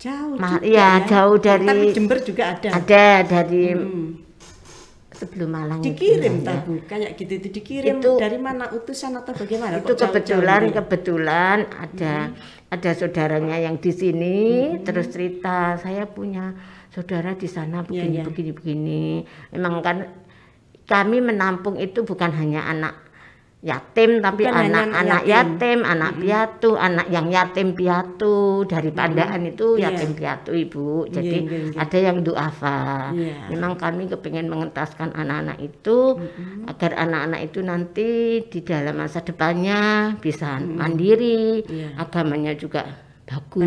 jauh 0.00 0.34
Ma- 0.34 0.56
juga 0.56 0.64
iya, 0.64 0.88
ya. 0.96 1.06
jauh 1.06 1.36
dari- 1.36 1.68
Tapi 1.68 1.86
Jember 1.92 2.18
juga 2.20 2.42
ada. 2.50 2.68
ada 2.72 3.04
dari 3.22 3.64
Hmm. 3.70 4.08
sebelum 5.12 5.50
Malang 5.50 5.78
itu 5.78 5.92
Dikirim 5.92 6.34
ya. 6.40 6.44
tabu 6.46 6.72
kayak 6.82 7.10
gitu 7.14 7.32
itu 7.36 7.48
dikirim 7.52 8.00
Itu- 8.00 8.16
dari 8.16 8.40
mana 8.40 8.72
utusan 8.72 9.12
atau 9.14 9.36
bagaimana? 9.36 9.76
itu 9.76 9.92
Kok 9.92 10.00
kebetulan 10.00 10.60
gitu 10.62 10.72
ya? 10.72 10.76
kebetulan 10.80 11.58
ada 11.70 12.14
ada 12.66 12.90
saudaranya 12.90 13.60
yang 13.60 13.76
di 13.76 13.92
sini 13.92 14.38
terus 14.80 15.12
cerita 15.12 15.76
saya 15.76 16.08
punya 16.08 16.56
saudara 16.88 17.36
di 17.36 17.44
sana 17.44 17.82
Iya, 17.82 17.86
begini 17.86 18.16
iya. 18.16 18.24
begini 18.24 18.50
begini 18.50 19.04
memang 19.52 19.74
kan 19.78 19.96
kami 20.86 21.20
menampung 21.20 21.76
itu 21.76 22.00
bukan 22.00 22.32
hanya 22.32 22.64
anak 22.64 22.96
yatim 23.60 24.24
tapi 24.24 24.48
anak-anak 24.48 25.28
yatim. 25.28 25.52
yatim, 25.60 25.78
anak 25.84 26.12
piatu 26.16 26.80
anak 26.80 27.12
yang 27.12 27.28
yatim 27.28 27.76
piatu 27.76 28.64
dari 28.64 28.88
pandaan 28.88 29.44
itu 29.44 29.76
Iya. 29.76 29.92
yatim 29.92 30.16
piatu 30.16 30.56
ibu 30.56 31.04
Iya, 31.04 31.12
jadi 31.20 31.38
iya, 31.44 31.58
iya. 31.68 31.76
ada 31.76 31.98
yang 32.00 32.24
duafa 32.24 33.12
Iya. 33.12 33.52
memang 33.52 33.76
kami 33.76 34.08
kepengen 34.08 34.48
mengentaskan 34.48 35.12
anak-anak 35.12 35.60
itu 35.60 36.16
agar 36.64 37.04
anak-anak 37.04 37.40
itu 37.52 37.60
nanti 37.60 38.08
di 38.48 38.60
dalam 38.64 38.96
masa 38.96 39.20
depannya 39.20 40.16
bisa 40.24 40.56
mandiri, 40.56 41.60
Iya. 41.68 42.00
agamanya 42.00 42.56
juga 42.56 42.88
bagus. 43.30 43.62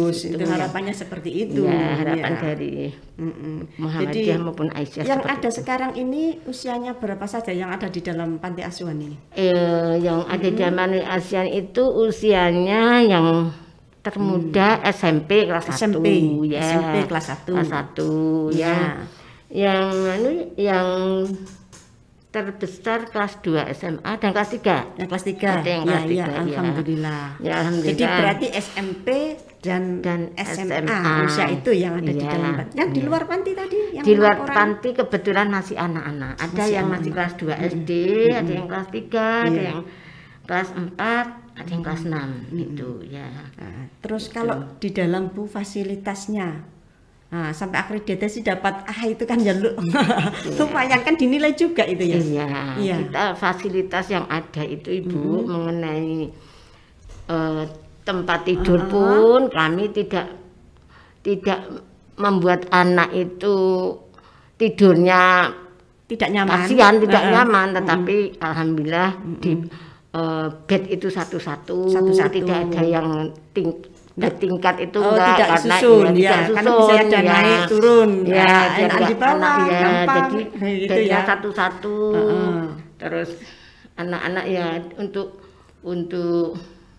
bagus 0.00 0.18
itu 0.24 0.40
ya. 0.40 0.48
harapannya 0.48 0.94
seperti 0.96 1.30
itu. 1.44 1.60
Ya, 1.68 2.00
harapan 2.00 2.32
Iya. 2.32 2.40
dari 2.40 2.74
Mm-mm. 3.20 3.56
Muhammadiyah 3.76 4.36
Jadi, 4.40 4.42
maupun 4.42 4.68
Aisyah 4.72 5.04
yang 5.04 5.22
ada 5.22 5.48
sekarang 5.52 5.92
ini 5.94 6.40
usianya 6.48 6.96
berapa 6.96 7.22
saja 7.28 7.52
yang 7.52 7.68
ada 7.68 7.86
di 7.92 8.00
dalam 8.00 8.40
panti 8.40 8.64
asuhan 8.64 8.96
ini? 8.96 9.16
Eh, 9.36 10.00
yang 10.00 10.24
ada 10.24 10.48
zaman 10.48 10.96
ASEAN 11.04 11.52
itu 11.52 11.84
usianya 11.84 13.04
yang 13.04 13.52
termuda 14.00 14.84
SMP 14.84 15.48
kelas 15.48 15.64
1 15.68 15.76
SMP, 15.80 16.06
ya. 16.48 16.60
SMP 16.60 16.96
kelas 17.08 17.24
satu. 17.28 17.52
Kelas 17.56 17.70
1 17.72 18.52
ya. 18.52 18.72
Ya. 18.72 18.76
Yang 19.54 19.86
anu 20.10 20.30
yang 20.58 20.88
terbesar 22.34 23.06
kelas 23.14 23.38
2 23.46 23.62
SMA 23.70 24.12
dan 24.18 24.30
kelas 24.34 24.50
3. 24.58 24.98
Yang 24.98 25.06
kelas 25.06 25.24
3. 25.30 25.38
Ada 25.62 25.70
yang 25.70 25.84
ya, 25.86 25.86
kelas 25.86 26.02
ya, 26.02 26.10
tiga, 26.10 26.18
ya. 26.18 26.40
alhamdulillah. 26.42 27.22
Ya 27.38 27.52
alhamdulillah. 27.62 27.94
Jadi 27.94 28.04
berarti 28.10 28.46
SMP 28.58 29.06
dan, 29.62 29.82
Dan 30.02 30.20
SMA, 30.34 30.82
SMA. 30.82 31.12
usia 31.24 31.46
itu 31.48 31.70
yang 31.70 31.94
ada 31.94 32.10
di 32.10 32.18
Iya, 32.18 32.34
dalam 32.34 32.52
panti. 32.58 32.74
Yang 32.74 32.88
di 32.90 32.98
iya. 33.00 33.06
luar 33.06 33.22
panti 33.24 33.50
tadi 33.54 33.78
yang 33.94 34.04
di 34.04 34.12
luar 34.18 34.36
orang? 34.42 34.50
panti 34.50 34.88
kebetulan 34.92 35.46
masih 35.48 35.76
anak-anak. 35.78 36.32
Ada 36.36 36.50
Masih 36.58 36.74
yang 36.74 36.86
masih 36.90 37.10
kelas 37.14 37.32
2 37.38 37.54
SD, 37.70 37.90
ada 38.34 38.52
yang 38.52 38.66
kelas 38.66 38.88
3, 38.90 39.24
ada 39.46 39.54
Iya. 39.54 39.62
yang 39.70 39.80
kelas 40.44 40.68
4, 40.74 41.26
ada 41.54 41.70
yang 41.70 41.82
kelas 41.86 42.02
6 42.02 42.28
gitu 42.50 42.90
ya. 43.06 43.30
Nah, 43.56 43.86
terus 44.02 44.26
kalau 44.28 44.74
di 44.82 44.90
dalam 44.90 45.30
Bu 45.30 45.46
fasilitasnya 45.46 46.73
Nah, 47.34 47.50
sampai 47.50 47.82
akreditasi 47.82 48.46
dapat 48.46 48.86
ah 48.86 49.00
itu 49.02 49.26
kan 49.26 49.42
ya 49.42 49.50
lu 49.50 49.74
lumayan 50.60 51.02
kan 51.02 51.18
dinilai 51.18 51.50
juga 51.52 51.82
itu 51.82 52.06
ya. 52.06 52.14
Iya, 52.16 52.46
Iya. 52.78 52.94
kita 53.02 53.24
fasilitas 53.34 54.06
yang 54.06 54.22
ada 54.30 54.62
itu 54.62 55.02
Ibu 55.02 55.42
mengenai 55.42 56.30
eh, 57.26 57.62
tempat 58.04 58.38
tidur 58.46 58.86
pun 58.86 59.50
kami 59.50 59.90
tidak 59.90 60.30
tidak 61.20 61.58
membuat 62.14 62.70
anak 62.70 63.10
itu 63.10 63.56
tidurnya 64.54 65.50
Tidak 66.04 66.28
nyaman. 66.30 66.52
kasihan 66.54 66.94
tidak 67.00 67.18
Heeh. 67.18 67.32
nyaman 67.32 67.68
tetapi 67.74 68.16
alhamdulillah 68.38 69.10
di 69.40 69.52
eh, 70.14 70.48
bed 70.68 70.82
itu 70.86 71.08
satu-satu 71.08 71.90
Satu-satu. 71.90 72.30
tidak 72.30 72.58
ada 72.70 72.82
yang 72.84 73.08
ting 73.50 73.72
bed 74.14 74.34
tingkat 74.38 74.76
itu 74.80 74.98
Oh, 74.98 75.10
enggak 75.10 75.26
tidak 75.34 75.48
karena 75.50 75.76
susun 75.76 76.06
iya, 76.14 76.30
ya, 76.30 76.30
tidak 76.38 76.54
karena 76.54 76.70
susun, 76.70 76.78
bisa 76.78 76.94
ada 76.94 77.18
ya. 77.18 77.22
naik 77.26 77.60
turun. 77.66 78.10
ya 78.22 78.44
Nah, 78.46 78.64
biar 78.70 78.90
enak 78.94 79.00
di 79.02 79.14
bawah, 79.14 79.56
ya, 79.66 79.80
gampang, 79.82 80.30
jadi 80.54 80.78
gitu 80.86 81.00
ya. 81.04 81.20
satu-satu 81.26 81.96
Heeh. 82.14 82.58
terus 82.94 83.30
anak-anak 83.94 84.44
ya 84.46 84.66
untuk 84.96 85.26
untuk 85.82 86.54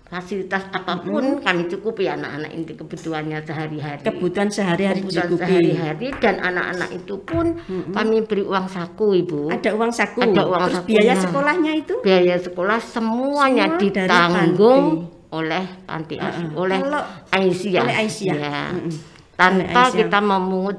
fasilitas 0.06 0.70
apa 0.70 1.02
pun 1.02 1.42
kami 1.42 1.66
cukupi 1.66 2.06
anak-anak 2.06 2.52
ini 2.52 2.64
kebutuhannya 2.70 3.42
sehari-hari 3.42 4.06
Kebutuhan 4.06 4.48
sehari-hari 4.48 5.02
kebutuhan 5.02 5.34
sehari-hari 5.42 6.08
dan 6.22 6.36
anak-anak 6.38 6.90
itu 6.94 7.16
pun 7.26 7.58
kami 7.90 8.22
beri 8.22 8.46
uang 8.46 8.68
saku 8.70 9.18
ibu 9.18 9.50
Ada 9.50 9.74
uang 9.74 9.90
saku. 9.90 10.20
Ada 10.22 10.44
uang 10.46 10.62
Terus 10.62 10.76
sakunya. 10.78 11.00
biaya 11.02 11.14
sekolahnya 11.18 11.72
itu 11.74 11.94
biaya 12.00 12.36
sekolah 12.38 12.80
semuanya 12.80 13.66
Semua 13.66 13.80
ditanggung. 13.82 14.86
Oleh 15.28 15.66
panti 15.84 16.16
asuhan 16.16 16.48
Heeh. 16.48 16.58
oleh 16.58 16.80
Aisyah, 17.32 17.82
oleh 17.82 17.96
Aisyah. 17.98 18.36
Ya. 18.36 18.60
Tanpa 19.34 19.82
Aisyah. 19.86 19.98
kita 20.00 20.20
memungut 20.20 20.78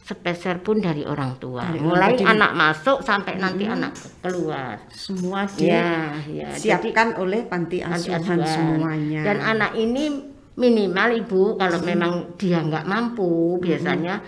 sepeser 0.00 0.56
pun 0.58 0.78
dari 0.78 1.04
orang 1.04 1.36
tua 1.36 1.60
Dari 1.62 1.76
orang 1.76 1.84
mulai 1.84 2.12
tua. 2.16 2.32
anak 2.32 2.52
masuk 2.54 2.98
sampai 3.00 3.36
nanti 3.36 3.64
anak 3.64 3.92
keluar 4.18 4.80
semua 4.88 5.44
ya 5.54 6.16
ya 6.24 6.48
jadi 6.48 6.80
disiapkan 6.80 7.12
oleh 7.14 7.44
panti 7.44 7.84
panti 7.84 8.08
asuhan 8.08 8.40
semuanya. 8.40 9.20
dan 9.20 9.36
anak 9.38 9.76
ini 9.76 10.08
minimal 10.54 11.08
ibu 11.14 11.42
kalau 11.54 11.78
memang 11.82 12.12
dia 12.34 12.58
nggak 12.58 12.82
mampu 12.82 13.28
biasanya 13.58 14.24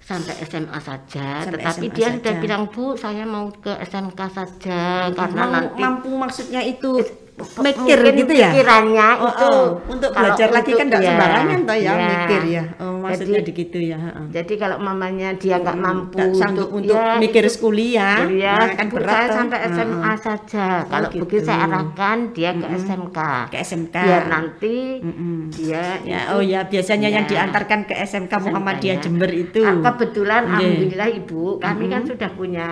sampai 0.00 0.36
SMA 0.42 0.78
saja 0.78 1.28
Sampai 1.42 1.54
tetapi 1.56 1.86
SMA 1.86 1.94
dia 1.94 2.08
sudah 2.12 2.32
saja. 2.32 2.42
bilang 2.42 2.62
bu 2.66 2.84
saya 2.94 3.24
mau 3.24 3.48
ke 3.48 3.72
SMK 3.80 4.20
saja 4.28 4.80
karena 5.08 5.42
Mau- 5.42 5.54
nanti 5.54 5.80
mampu 5.80 6.10
maksudnya 6.12 6.60
itu 6.60 7.00
mikir 7.40 7.98
mungkin 7.98 8.14
gitu 8.16 8.32
ya. 8.32 8.48
pikirannya 8.48 9.08
Oh, 9.16 9.26
itu 9.26 9.46
oh, 9.46 9.66
untuk 9.86 10.10
kalau 10.10 10.28
belajar 10.30 10.48
lagi 10.50 10.70
kan 10.70 10.76
untuk- 10.80 10.86
enggak 10.86 11.00
ya, 11.00 11.10
sembarangan 11.10 11.58
toh 11.60 11.76
ya, 11.76 11.82
ya. 11.90 11.94
mikir 12.06 12.42
ya. 12.46 12.64
Oh, 12.76 12.92
maksudnya 12.96 13.32
Jadi- 13.34 13.46
begitu 13.46 13.78
ya, 13.82 13.98
jadi 14.28 14.54
kalau 14.56 14.76
mamanya 14.78 15.28
dia 15.34 15.56
nggak 15.56 15.76
mampu 15.76 16.18
Nggak 16.18 16.36
sanggup 16.36 16.68
untuk 16.70 16.94
ya, 16.94 17.16
mikir 17.16 17.42
itu- 17.42 17.58
kuliah, 17.58 18.16
kuliah 18.20 18.58
nah, 18.60 18.74
kan 18.74 18.86
berat 18.88 19.10
saya 19.10 19.24
toh. 19.24 19.36
sampai 19.36 19.58
SMA 19.66 19.98
Heeh. 20.02 20.16
saja 20.16 20.66
Oh, 20.70 20.88
kalau 20.88 21.08
gitu. 21.08 21.20
begitu 21.22 21.42
saya 21.42 21.58
arahkan 21.62 22.18
dia 22.30 22.50
ke 22.52 22.66
SMK 22.68 23.18
ke 23.46 23.56
SMK. 23.58 23.96
biar 23.98 24.24
nanti 24.26 24.76
Mm-mm. 25.00 25.38
dia 25.50 25.82
Ya, 26.00 26.20
itu- 26.20 26.30
oh 26.30 26.42
ya 26.42 26.60
biasanya 26.64 27.08
yang 27.08 27.24
Ya. 27.24 27.30
diantarkan 27.30 27.80
ke 27.84 27.94
SMK 27.96 28.32
Muhammadiyah 28.40 28.96
ya. 28.96 29.02
Jember 29.02 29.30
itu. 29.30 29.60
Ah, 29.60 29.76
kebetulan 29.82 30.42
alhamdulillah 30.46 31.08
ibu 31.10 31.42
kami 31.58 31.84
kan 31.86 32.02
sudah 32.02 32.30
punya 32.30 32.66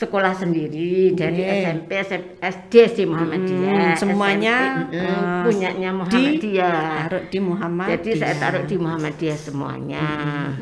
sekolah 0.00 0.32
sendiri 0.32 1.12
dari 1.12 1.44
Nggih. 1.44 1.60
SMP 1.60 1.90
SM- 2.00 2.28
SD 2.40 2.72
sih 2.90 3.04
Mm, 3.04 3.12
Muhammadiyah 3.12 3.92
semuanya, 3.94 4.56
SMP, 4.80 4.94
mm, 4.96 5.04
eh, 5.04 5.42
punyanya 5.44 5.90
Muhammadiyah 5.92 6.80
Taruh 7.04 7.22
di 7.26 7.38
Muhammadiyah. 7.38 7.92
jadi 7.94 8.10
saya 8.16 8.34
taruh 8.34 8.64
di 8.64 8.76
Muhammadiyah 8.76 9.38
semuanya 9.38 10.04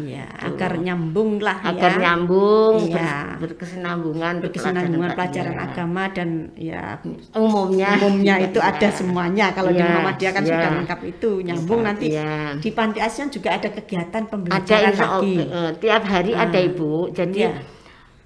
Ya, 0.01 0.27
agar 0.39 0.75
nyambung 0.77 1.39
lah 1.39 1.63
agar 1.63 1.93
ya. 1.93 2.01
nyambung 2.03 2.75
Iya. 2.83 3.39
ber- 3.39 3.55
berkesinambungan 3.55 4.35
berkesinambungan 4.41 5.11
pelajaran 5.15 5.55
iya. 5.55 5.65
agama 5.65 6.03
dan 6.09 6.29
ya 6.53 6.83
umumnya 7.33 7.91
umumnya 7.97 8.35
itu 8.49 8.59
Iya. 8.59 8.71
ada 8.71 8.89
semuanya 8.91 9.47
kalau 9.53 9.71
di 9.71 9.79
Iya, 9.79 9.87
Muhammadiyah 9.89 10.33
kan 10.33 10.43
iya. 10.43 10.51
sudah 10.51 10.71
lengkap 10.77 11.01
itu 11.07 11.31
nyambung 11.41 11.81
nanti 11.81 12.07
Iya. 12.11 12.59
di 12.59 12.71
Panti 12.71 12.99
Asuhan 12.99 13.29
juga 13.29 13.55
ada 13.55 13.69
kegiatan 13.69 14.07
ada 14.19 14.27
pembelajaran 14.27 14.91
insya 14.91 15.07
lagi 15.15 15.35
eh, 15.39 15.71
tiap 15.79 16.03
hari 16.05 16.33
ada 16.35 16.59
ibu 16.59 16.93
jadi 17.11 17.41
Iya. 17.47 17.78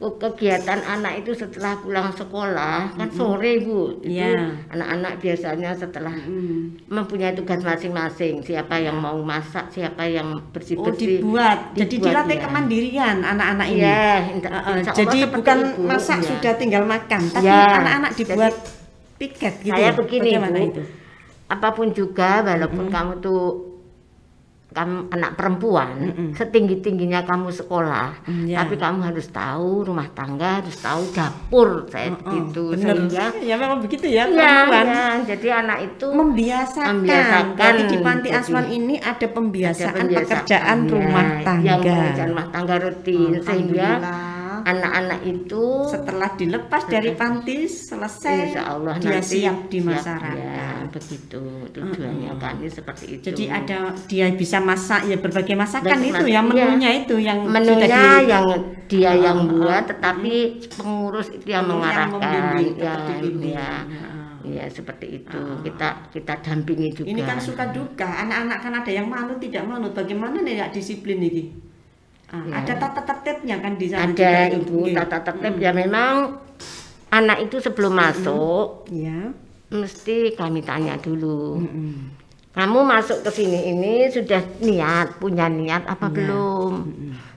Ke- 0.02 0.18
kegiatan 0.20 0.82
anak 0.82 1.22
itu 1.22 1.30
setelah 1.32 1.78
pulang 1.78 2.10
sekolah 2.10 2.90
kan 2.90 3.06
sore 3.08 3.62
bu 3.62 4.02
itu 4.02 4.18
Iya. 4.18 4.50
anak-anak 4.68 5.12
biasanya 5.16 5.70
setelah 5.72 6.10
Mm. 6.10 6.74
mempunyai 6.88 7.30
tugas 7.32 7.62
masing-masing 7.62 8.42
siapa 8.42 8.76
yang 8.76 8.98
mau 8.98 9.14
masak 9.16 9.70
siapa 9.70 10.02
yang 10.02 10.34
bersih 10.50 10.74
Oh 10.74 10.84
bersih 10.84 11.22
dibuat, 11.22 11.70
jadi 11.72 11.86
Dibuat, 11.88 12.10
dilatih 12.10 12.34
ya. 12.34 12.42
kemandirian 12.42 13.16
anak-anak 13.22 13.66
ini. 13.68 13.78
Iya, 13.78 14.06
insya- 14.32 14.50
Uh, 14.52 14.68
uh, 14.74 14.92
jadi 14.92 15.18
bukan 15.30 15.58
itu, 15.62 15.82
masak 15.84 16.18
iya. 16.18 16.26
sudah 16.26 16.52
tinggal 16.56 16.82
makan, 16.84 17.20
tapi 17.28 17.46
Ya, 17.46 17.62
anak-anak 17.78 18.10
jadi 18.12 18.26
dibuat 18.28 18.54
piket 19.16 19.54
gitu. 19.60 19.70
saya 19.70 19.86
ya? 19.86 19.90
begini 19.94 20.30
Bagaimana 20.34 20.58
bu 20.58 20.66
itu? 20.68 20.82
apa 21.46 21.68
pun 21.70 21.88
juga 21.90 22.30
walaupun 22.42 22.84
kamu 22.88 23.12
tuh 23.20 23.42
kamu 24.72 25.08
anak 25.08 25.30
perempuan 25.34 25.88
setinggi 26.32 26.80
tingginya 26.80 27.22
kamu 27.22 27.48
sekolah 27.48 28.24
Mm, 28.24 28.44
ya. 28.46 28.60
tapi 28.60 28.74
kamu 28.74 28.98
harus 29.02 29.28
tahu 29.28 29.84
rumah 29.84 30.08
tangga 30.10 30.58
harus 30.58 30.76
tahu 30.76 31.02
dapur 31.10 31.84
saya 31.86 32.10
begitu 32.12 32.72
bener. 32.72 32.96
sehingga 32.96 33.24
Ya 33.40 33.54
memang 33.54 33.78
begitu 33.78 34.04
ya, 34.06 34.24
ya, 34.24 34.32
perempuan. 34.64 34.84
ya, 34.86 35.04
jadi 35.28 35.48
anak 35.58 35.78
itu 35.86 36.06
Membiasakan. 36.08 36.94
Membiasakan. 36.96 37.56
Jadi 37.58 37.82
di 37.84 37.96
panti 37.98 38.28
Jadi, 38.28 38.38
asuhan 38.38 38.66
ini 38.68 38.94
ada 38.96 39.26
pembiasaan, 39.28 39.90
ada 39.90 40.00
penbiasaan, 40.00 40.24
pekerjaan 40.24 40.78
ya, 40.78 40.90
rumah 40.90 41.26
tangga. 41.42 41.66
yang 41.66 41.80
pekerjaan 41.80 42.28
rumah 42.28 42.46
tangga 42.48 42.74
rutin 42.78 43.30
sehingga. 43.38 43.88
Anak-anak 44.62 45.20
itu 45.24 45.64
setelah 45.86 46.30
dilepas 46.34 46.82
dari 46.86 47.10
panti 47.12 47.66
selesai 47.66 48.36
Insya 48.48 48.62
Allah 48.72 48.94
dia 48.96 49.10
nanti 49.18 49.38
siap 49.42 49.56
di 49.66 49.78
masyarakat. 49.80 50.34
ya, 50.36 50.66
begitu 50.88 51.42
tujuannya 51.70 52.30
kami 52.36 52.66
seperti 52.68 53.04
itu. 53.18 53.24
Jadi 53.28 53.44
ada 53.46 53.78
dia 54.06 54.26
bisa 54.32 54.58
masak 54.60 55.06
ya 55.06 55.16
berbagai 55.16 55.54
masakan 55.54 55.88
Berbagai 55.88 56.10
itu 56.10 56.24
mas- 56.24 56.28
ya 56.28 56.32
iya. 56.32 56.40
menunya 56.42 56.90
itu 56.94 57.14
yang 57.18 57.38
sudah 57.42 57.54
menunya 57.54 58.00
di- 58.20 58.28
yang 58.28 58.46
dia 58.88 59.08
Ah, 59.08 59.16
yang 59.16 59.38
ah, 59.40 59.48
buat 59.48 59.82
tetapi 59.88 60.34
pengurus 60.76 61.28
itu 61.32 61.46
yang 61.48 61.64
Yang 61.64 61.70
mengarahkan 61.72 62.12
membimbing, 62.12 62.72
ya, 63.52 63.68
ya 64.42 64.64
seperti 64.68 65.06
itu. 65.22 65.38
Kita 65.62 65.88
kita 66.10 66.32
dampingi 66.42 66.88
juga 66.92 67.08
Ini 67.08 67.20
kan 67.22 67.38
suka 67.38 67.64
duka, 67.70 68.04
anak-anak 68.04 68.58
kan 68.60 68.72
ada 68.82 68.90
yang 68.92 69.06
manut 69.08 69.38
tidak 69.38 69.64
manut. 69.64 69.92
Bagaimana 69.94 70.42
nih 70.42 70.54
ya 70.60 70.66
disiplin 70.68 71.18
ini? 71.22 71.71
Ah, 72.32 72.40
Ada 72.58 72.74
tata 72.78 73.00
tertibnya 73.04 73.60
kan 73.60 73.76
di 73.76 73.86
sana. 73.86 74.08
ada 74.08 74.32
itu. 74.48 74.56
ibu 74.58 74.76
Nggih. 74.82 74.96
tata 74.96 75.18
tertib 75.22 75.54
ya 75.58 75.70
memang 75.70 76.40
anak 77.08 77.44
itu 77.44 77.60
sebelum 77.60 77.92
masuk 77.92 78.88
Ya. 78.88 79.36
mesti 79.68 80.32
kami 80.32 80.60
tanya 80.60 80.96
dulu 80.96 81.60
Mm-mm. 81.60 82.08
kamu 82.50 82.78
masuk 82.82 83.20
ke 83.20 83.30
sini 83.30 83.68
ini 83.68 83.92
sudah 84.06 84.40
niat 84.58 85.16
punya 85.16 85.44
niat 85.46 85.84
apa 85.84 86.08
Iya. 86.08 86.14
belum 86.14 86.72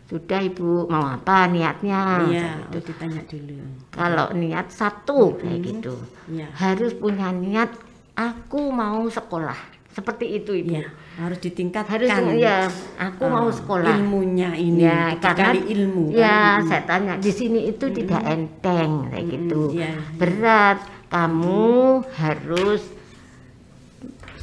sudah 0.05 0.39
ibu 0.39 0.85
mau 0.85 1.05
apa 1.09 1.47
niatnya 1.47 2.23
Iya, 2.25 2.49
oh 2.65 2.79
ditanya 2.79 3.19
dulu. 3.25 3.59
kalau 3.89 4.31
niat 4.31 4.67
satu 4.69 5.35
kayak 5.35 5.59
gitu 5.61 5.95
Iya. 6.25 6.47
harus 6.55 6.91
punya 6.93 7.31
niat 7.31 7.67
aku 8.13 8.69
mau 8.69 9.03
sekolah 9.05 9.74
seperti 9.95 10.25
itu 10.35 10.51
ibu 10.51 10.75
Iya, 10.75 10.91
harus 11.15 11.39
ditingkatkan. 11.39 11.87
harus 11.95 12.11
ya 12.35 12.67
aku 12.99 13.23
mau 13.25 13.47
Ah, 13.47 13.55
sekolah 13.55 13.95
Ilmunya 13.95 14.51
ini, 14.53 14.83
ya 14.83 15.15
karena 15.17 15.55
ilmu. 15.55 16.11
kan? 16.11 16.19
ya 16.19 16.39
saya 16.61 16.83
tanya 16.83 17.13
di 17.15 17.31
sini 17.31 17.59
itu 17.65 17.87
tidak 17.89 18.21
enteng 18.27 19.07
kayak 19.07 19.25
gitu 19.25 19.71
iya. 19.71 19.95
berat 20.19 20.83
kamu 21.07 22.03
harus 22.11 22.83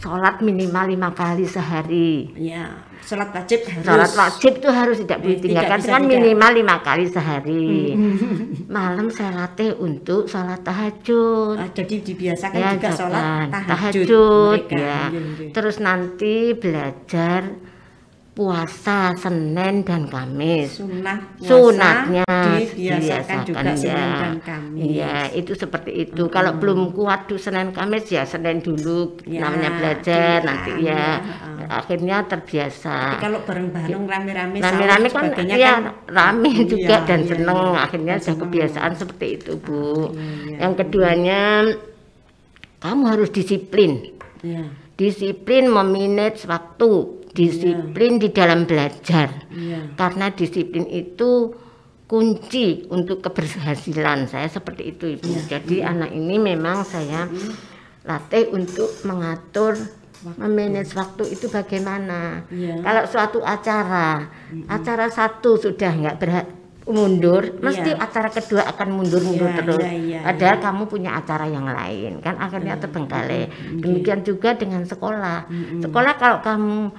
sholat 0.03 0.37
minimal 0.41 0.85
lima 0.89 1.09
kali 1.11 1.47
sehari 1.47 2.27
Ya, 2.35 2.75
sholat 3.01 3.31
wajib 3.31 3.63
harus. 3.65 3.87
sholat 3.87 4.13
wajib 4.13 4.53
itu 4.57 4.69
harus 4.69 4.97
tidak 4.99 5.19
boleh 5.21 5.31
Eh, 5.31 5.39
tidak 5.39 5.47
tinggalkan 5.63 5.79
bisa 5.79 5.89
kan 5.89 6.01
tidak. 6.01 6.11
minimal 6.13 6.51
lima 6.53 6.77
kali 6.81 7.05
sehari 7.07 7.71
malam 8.69 9.07
saya 9.09 9.31
latih 9.33 9.71
untuk 9.77 10.27
sholat 10.27 10.59
tahajud 10.61 11.55
Ah, 11.55 11.71
jadi 11.71 11.95
dibiasakan 12.01 12.57
ya 12.57 12.71
juga 12.75 12.91
sholat 12.91 13.47
tahajud, 13.49 13.69
tahajud 13.71 14.59
mereka. 14.59 14.75
ya 14.75 14.99
Iya, 15.07 15.21
iya. 15.39 15.51
terus 15.51 15.77
nanti 15.79 16.35
belajar 16.53 17.41
puasa 18.33 19.13
Senin 19.13 19.85
dan 19.85 20.09
Kamis 20.09 20.81
puasa 20.81 21.21
sunatnya 21.37 22.25
dibiasakan 22.25 23.39
juga 23.45 23.61
dibiasakan, 23.61 23.77
Senin 23.77 23.93
ya. 24.09 24.17
dan 24.25 24.37
Kamis. 24.41 24.83
Iya, 24.89 25.15
itu 25.37 25.53
seperti 25.53 25.91
itu. 26.09 26.23
Kalau 26.33 26.57
belum 26.57 26.97
kuat 26.97 27.29
tuh 27.29 27.37
Senin 27.37 27.77
Kamis 27.77 28.09
ya 28.09 28.25
Senin 28.25 28.65
dulu 28.65 29.21
Ya, 29.29 29.45
namanya 29.45 29.71
belajar 29.77 30.41
iya, 30.41 30.47
nanti 30.49 30.71
iya, 30.81 30.97
ya. 30.97 31.05
heeh. 31.21 31.67
Akhirnya 31.69 32.17
terbiasa. 32.25 32.97
Tapi 33.17 33.21
kalau 33.21 33.39
bareng-bareng 33.45 34.05
rame-rame 34.09 34.57
Rame-rame 34.61 35.09
kan 35.09 35.25
ya 35.45 35.57
kan 35.61 35.83
rame 36.09 36.51
Iya, 36.57 36.65
juga 36.69 36.97
dan 37.05 37.21
iya, 37.21 37.29
seneng. 37.37 37.61
iya. 37.69 37.81
Akhirnya 37.85 38.15
sudah 38.17 38.37
kebiasaan 38.43 38.93
seperti 38.97 39.27
itu, 39.37 39.53
Bu. 39.61 40.09
iya. 40.17 40.57
Yang 40.65 40.73
keduanya 40.81 41.41
kamu 42.81 43.03
harus 43.13 43.29
disiplin. 43.29 44.09
Iya. 44.41 44.73
Disiplin 44.97 45.69
memanage 45.69 46.45
waktu, 46.47 47.22
disiplin 47.33 48.21
di 48.21 48.29
dalam 48.33 48.69
belajar. 48.69 49.49
Iya. 49.53 49.97
Karena 49.97 50.29
disiplin 50.33 50.85
itu 50.89 51.53
kunci 52.05 52.85
untuk 52.93 53.25
keberhasilan 53.25 54.29
saya 54.29 54.49
seperti 54.53 54.93
itu 54.93 55.17
ibu. 55.17 55.33
Iya. 55.33 55.59
Jadi 55.59 55.81
anak 55.81 56.13
ini 56.13 56.37
memang 56.37 56.85
saya 56.85 57.25
latih 58.05 58.53
untuk 58.53 58.93
mengatur 59.09 59.81
memanage 60.39 60.95
waktu 60.95 61.35
itu 61.35 61.49
bagaimana. 61.49 62.47
Iya. 62.53 62.85
Kalau 62.85 63.03
suatu 63.09 63.39
acara, 63.43 64.29
acara 64.69 65.09
satu 65.11 65.59
sudah 65.59 65.91
nggak 65.91 66.19
berhak 66.21 66.47
mundur, 66.83 67.63
mesti 67.63 67.95
Iya. 67.95 68.03
acara 68.03 68.27
kedua 68.27 68.67
akan 68.67 68.89
mundur-mundur 68.91 69.51
Iya, 69.55 69.59
terus. 69.63 69.83
iya, 69.87 69.95
iya, 69.95 70.19
Padahal 70.27 70.59
kamu 70.59 70.83
punya 70.91 71.11
acara 71.15 71.47
yang 71.47 71.67
lain, 71.67 72.19
kan 72.19 72.35
akhirnya 72.43 72.75
terbengkalai. 72.75 73.47
Demikian 73.79 74.27
juga 74.27 74.59
dengan 74.59 74.83
sekolah. 74.83 75.47
Sekolah 75.79 76.13
kalau 76.19 76.39
kamu 76.43 76.91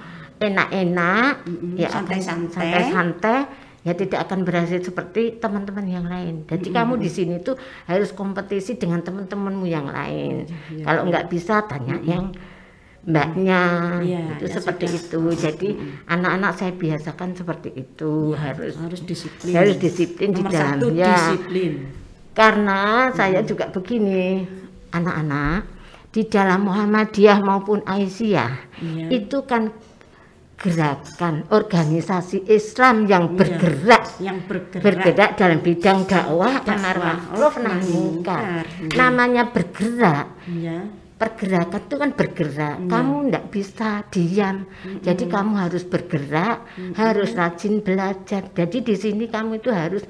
enak-enak, 0.46 1.32
ya 1.74 1.88
akan 1.88 2.04
santai-santai. 2.20 2.52
santai-santai, 2.52 3.38
ya 3.82 3.92
tidak 3.92 4.20
akan 4.24 4.44
berhasil 4.44 4.80
seperti 4.80 5.36
teman-teman 5.36 5.86
yang 5.86 6.06
lain. 6.06 6.44
Jadi 6.44 6.68
kamu 6.68 6.96
di 6.96 7.08
sini 7.08 7.40
tuh 7.40 7.56
harus 7.84 8.12
kompetisi 8.12 8.76
dengan 8.76 9.00
teman-temanmu 9.00 9.64
yang 9.64 9.88
lain. 9.88 10.48
Kalau 10.80 11.04
nggak 11.04 11.28
bisa 11.28 11.64
tanya 11.64 12.00
yang 12.00 12.32
mbaknya, 13.04 13.62
Iya, 14.00 14.40
itu 14.40 14.44
ya 14.48 14.54
seperti 14.56 14.84
sudah. 14.88 15.00
itu. 15.00 15.20
Jadi 15.36 15.68
anak-anak 16.06 16.52
saya 16.56 16.72
biasakan 16.72 17.36
seperti 17.36 17.70
itu 17.74 18.32
harus 18.32 18.80
harus 18.80 19.00
disiplin. 19.04 19.52
harus 19.52 19.76
disiplin 19.76 20.30
di 20.32 20.40
Nomor 20.40 20.52
satu 20.56 20.86
dalamnya. 20.88 21.12
disiplin. 21.12 21.72
Karena 22.32 22.80
saya 23.12 23.44
juga 23.44 23.68
begini, 23.68 24.42
anak-anak 24.90 25.68
di 26.10 26.24
dalam 26.24 26.64
Muhammadiyah 26.64 27.38
maupun 27.42 27.84
Aisyah 27.84 28.50
Iya. 28.80 29.06
itu 29.12 29.44
kan 29.44 29.68
gerakan 30.54 31.44
organisasi 31.50 32.46
Islam 32.48 33.04
yang 33.04 33.34
Iya. 33.34 33.36
bergerak 33.36 34.04
Yang 34.22 34.38
bergerak. 34.48 34.82
bergerak 34.82 35.30
dalam 35.36 35.58
bidang 35.60 35.98
dakwah 36.06 36.54
amar 36.62 36.96
ma'ruf 36.96 37.54
nahi 37.60 37.90
munkar. 37.90 38.64
Namanya 38.94 39.42
bergerak, 39.50 40.26
Iya. 40.46 40.78
pergerakan 41.14 41.80
itu 41.84 41.94
kan 41.98 42.10
bergerak. 42.14 42.76
Kamu 42.86 43.14
ndak 43.28 43.44
bisa 43.50 44.02
diam. 44.08 44.64
Jadi 45.02 45.24
kamu 45.26 45.52
harus 45.58 45.84
bergerak, 45.84 46.64
harus 46.96 47.30
rajin 47.34 47.82
belajar. 47.82 48.48
Jadi 48.50 48.78
di 48.80 48.94
sini 48.94 49.24
kamu 49.28 49.58
itu 49.60 49.70
harus 49.70 50.02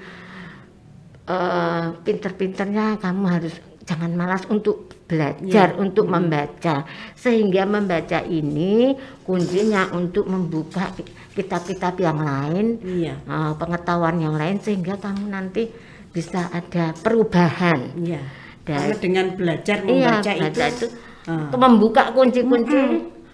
eh, 1.24 1.86
pinter-pinternya 2.04 3.00
kamu 3.00 3.24
harus 3.26 3.54
jangan 3.88 4.12
malas 4.12 4.44
untuk 4.48 4.92
belajar, 5.04 5.76
untuk 5.76 6.08
membaca. 6.08 6.84
Sehingga 7.14 7.68
membaca 7.68 8.24
ini 8.24 8.96
kuncinya 9.24 9.92
untuk 9.92 10.24
membuka 10.28 10.92
kitab-kitab 11.36 11.94
yang 12.00 12.18
lain, 12.24 12.66
Iya. 12.80 13.14
eh, 13.20 13.52
pengetahuan 13.58 14.16
yang 14.20 14.34
lain 14.34 14.56
sehingga 14.60 14.96
kamu 14.96 15.28
nanti 15.28 15.68
bisa 16.14 16.48
ada 16.54 16.94
perubahan. 16.94 17.94
Iya. 17.98 18.22
Dan 18.64 18.80
Karena 18.80 18.96
dengan 18.96 19.26
belajar 19.36 19.76
iya, 19.84 19.84
membaca 19.84 20.32
baca 20.40 20.64
itu, 20.72 20.86
itu 20.86 20.86
ah, 21.28 21.52
membuka 21.52 22.02
kunci-kunci 22.16 22.80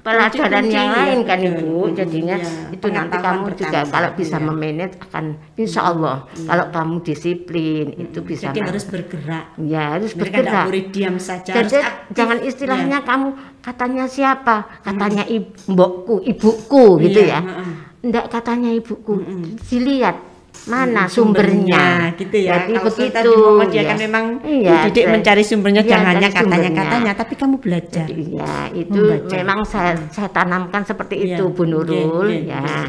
pelajaran 0.01 0.65
yang 0.65 0.89
ya, 0.89 0.97
lain 0.97 1.19
kan 1.23 1.39
betul. 1.39 1.53
ibu 1.61 1.79
Mm, 1.81 1.93
jadinya 1.93 2.37
iya. 2.37 2.73
itu 2.73 2.87
nanti 2.89 3.17
kamu 3.17 3.47
juga 3.53 3.79
kalau 3.85 4.11
bisa 4.15 4.37
iya. 4.37 4.45
memanage 4.45 4.97
akan 4.99 5.25
insya 5.55 5.81
Allah 5.87 6.17
kalau 6.41 6.67
kamu 6.71 6.95
disiplin 7.03 7.87
itu 7.95 8.19
bisa 8.21 8.49
jadi 8.49 8.61
harus 8.65 8.85
bergerak. 8.85 9.45
ya 9.57 9.83
harus 9.95 10.13
Mereka 10.15 10.41
bergerak 10.41 10.65
boleh 10.67 10.85
diam 10.89 11.17
saja. 11.19 11.53
jadi 11.53 11.79
jangan 12.11 12.39
istilahnya 12.41 12.99
kamu 13.03 13.29
katanya 13.61 14.05
siapa 14.07 14.57
katanya 14.81 15.25
ibu, 15.27 15.53
mbokku 15.69 16.15
ibuku 16.25 16.85
gitu 17.03 17.21
Iya, 17.21 17.37
ya 17.37 17.41
heeh. 17.45 17.73
enggak 18.01 18.25
katanya 18.31 18.71
ibuku 18.73 19.21
dilihat 19.67 20.17
mana 20.67 21.09
sumbernya, 21.09 21.57
sumbernya, 21.81 22.19
gitu 22.19 22.37
ya. 22.37 22.53
jadi 22.59 22.73
Kalau 22.75 22.91
kita 22.91 23.01
begitu 23.01 23.21
di 23.23 23.41
Muhammadiyah 23.41 23.81
ya. 23.81 23.89
kan 23.89 23.99
memang 23.99 24.25
Iya, 24.43 24.71
dididik 24.83 25.05
saya- 25.07 25.13
mencari 25.15 25.43
sumbernya, 25.43 25.83
iya, 25.83 25.89
jangan 25.89 26.07
hanya 26.07 26.21
cari 26.21 26.29
sumbernya. 26.29 26.51
katanya-katanya, 26.51 27.13
tapi 27.15 27.35
kamu 27.35 27.57
belajar. 27.57 28.07
Iya, 28.07 28.53
itu 28.75 29.01
Membaca. 29.01 29.35
memang 29.35 29.59
saya 29.65 29.93
saya 30.11 30.29
tanamkan 30.29 30.83
seperti 30.85 31.15
Iya, 31.17 31.37
itu 31.39 31.45
Bu 31.49 31.63
Nurul 31.65 32.29
iya, 32.29 32.41
iya, 32.45 32.61
ya. 32.61 32.85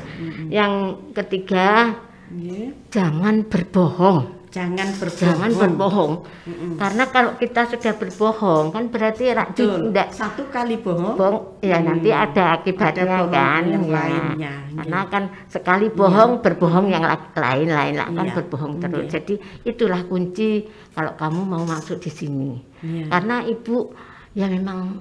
Yang 0.51 0.73
ketiga, 1.13 1.95
Iya. 2.27 2.75
jangan 2.89 3.45
berbohong. 3.45 4.40
Jangan 4.51 4.87
berbohong. 4.99 5.23
jangan 5.23 5.51
berbohong. 5.55 6.13
Karena 6.75 7.03
kalau 7.07 7.31
kita 7.35 7.61
sudah 7.65 7.93
berbohong 7.95 8.65
kan 8.69 8.83
berarti 8.87 9.31
tidak 9.55 10.07
Satu 10.11 10.43
kali 10.47 10.75
bohong. 10.75 11.15
bohong 11.15 11.63
ya 11.63 11.79
nanti 11.79 12.11
ada 12.11 12.59
akibatnya 12.59 13.07
Ada 13.07 13.31
kan 13.31 13.63
yang 13.63 13.85
ya. 13.87 13.95
lainnya, 13.95 14.53
karena 14.75 14.99
kan 15.07 15.23
sekali 15.47 15.87
bohong 15.87 16.43
berbohong 16.43 16.87
yang 16.87 17.01
la- 17.01 17.31
lain-lain 17.31 17.95
lah 17.95 18.11
kan 18.11 18.27
Iya. 18.27 18.35
berbohong 18.35 18.73
terus 18.77 19.07
Iya. 19.07 19.11
jadi 19.17 19.33
itulah 19.63 20.01
kunci 20.03 20.67
kalau 20.91 21.15
kamu 21.15 21.41
mau 21.41 21.63
masuk 21.63 21.97
di 21.97 22.11
sini 22.11 22.51
Iya. 22.83 23.07
karena 23.07 23.41
ibu 23.41 23.95
ya 24.33 24.45
memang 24.45 24.99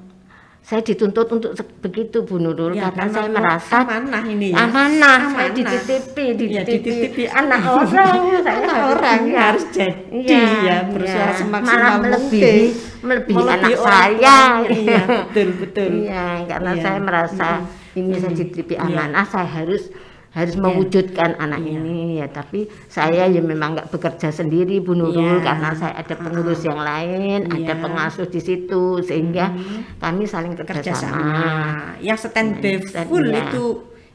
saya 0.71 0.87
dituntut 0.87 1.27
untuk 1.27 1.51
begitu 1.83 2.23
Bu 2.23 2.39
Nurul 2.39 2.79
Ya, 2.79 2.95
karena 2.95 3.11
saya 3.11 3.27
merasa 3.27 3.83
amanah 3.83 4.23
ini 4.23 4.55
ya. 4.55 4.63
amanah, 4.63 5.19
saya 5.27 5.51
Amanah. 5.51 5.57
dititipi 5.59 6.23
Ya, 6.23 6.35
dititipi, 6.63 6.79
dititipi 6.79 7.23
anak 7.27 7.61
orang 7.67 7.91
saya 8.39 8.55
Anak 8.55 8.71
harus- 8.71 8.87
orang 8.95 9.21
iya. 9.27 9.41
harus 9.43 9.65
jadi 9.67 9.99
Iya, 10.15 10.43
ya 10.63 10.77
berusaha 10.87 11.27
iya. 11.27 11.35
semaksimal 11.35 11.75
malah 11.75 11.99
melebihi 11.99 12.63
melebihi 13.01 13.43
anak 13.43 13.73
saya. 13.77 14.39
Iya, 14.71 15.01
betul 15.27 15.49
betul. 15.59 15.91
Iya, 16.07 16.27
karena 16.47 16.71
Iya. 16.71 16.83
saya 16.87 16.99
merasa 17.03 17.49
ini 17.91 18.15
saya 18.15 18.31
dititipi 18.31 18.75
amanah, 18.79 19.25
saya 19.27 19.49
harus 19.51 19.91
harus 20.31 20.55
mewujudkan 20.55 21.35
anak 21.37 21.59
Iya. 21.59 21.71
ini 21.73 21.97
ya. 22.17 22.27
Tapi 22.27 22.61
saya 22.87 23.27
ya 23.27 23.41
memang 23.41 23.75
nggak 23.75 23.91
bekerja 23.91 24.31
sendiri 24.31 24.79
Bu 24.79 24.95
Nurul 24.95 25.39
Iya. 25.39 25.43
karena 25.43 25.71
saya 25.73 25.95
ada 25.97 26.15
pengurus 26.15 26.63
yang 26.63 26.79
lain, 26.79 27.47
ada 27.47 27.59
Iya. 27.69 27.75
pengasuh 27.77 28.27
di 28.27 28.39
situ 28.39 28.99
sehingga 29.01 29.51
kami 29.97 30.25
saling 30.25 30.55
kerjasama. 30.55 31.99
Yang 31.99 32.19
standby 32.25 32.79
Stand- 32.81 33.07
full 33.07 33.27
iya. 33.27 33.43
itu 33.45 33.65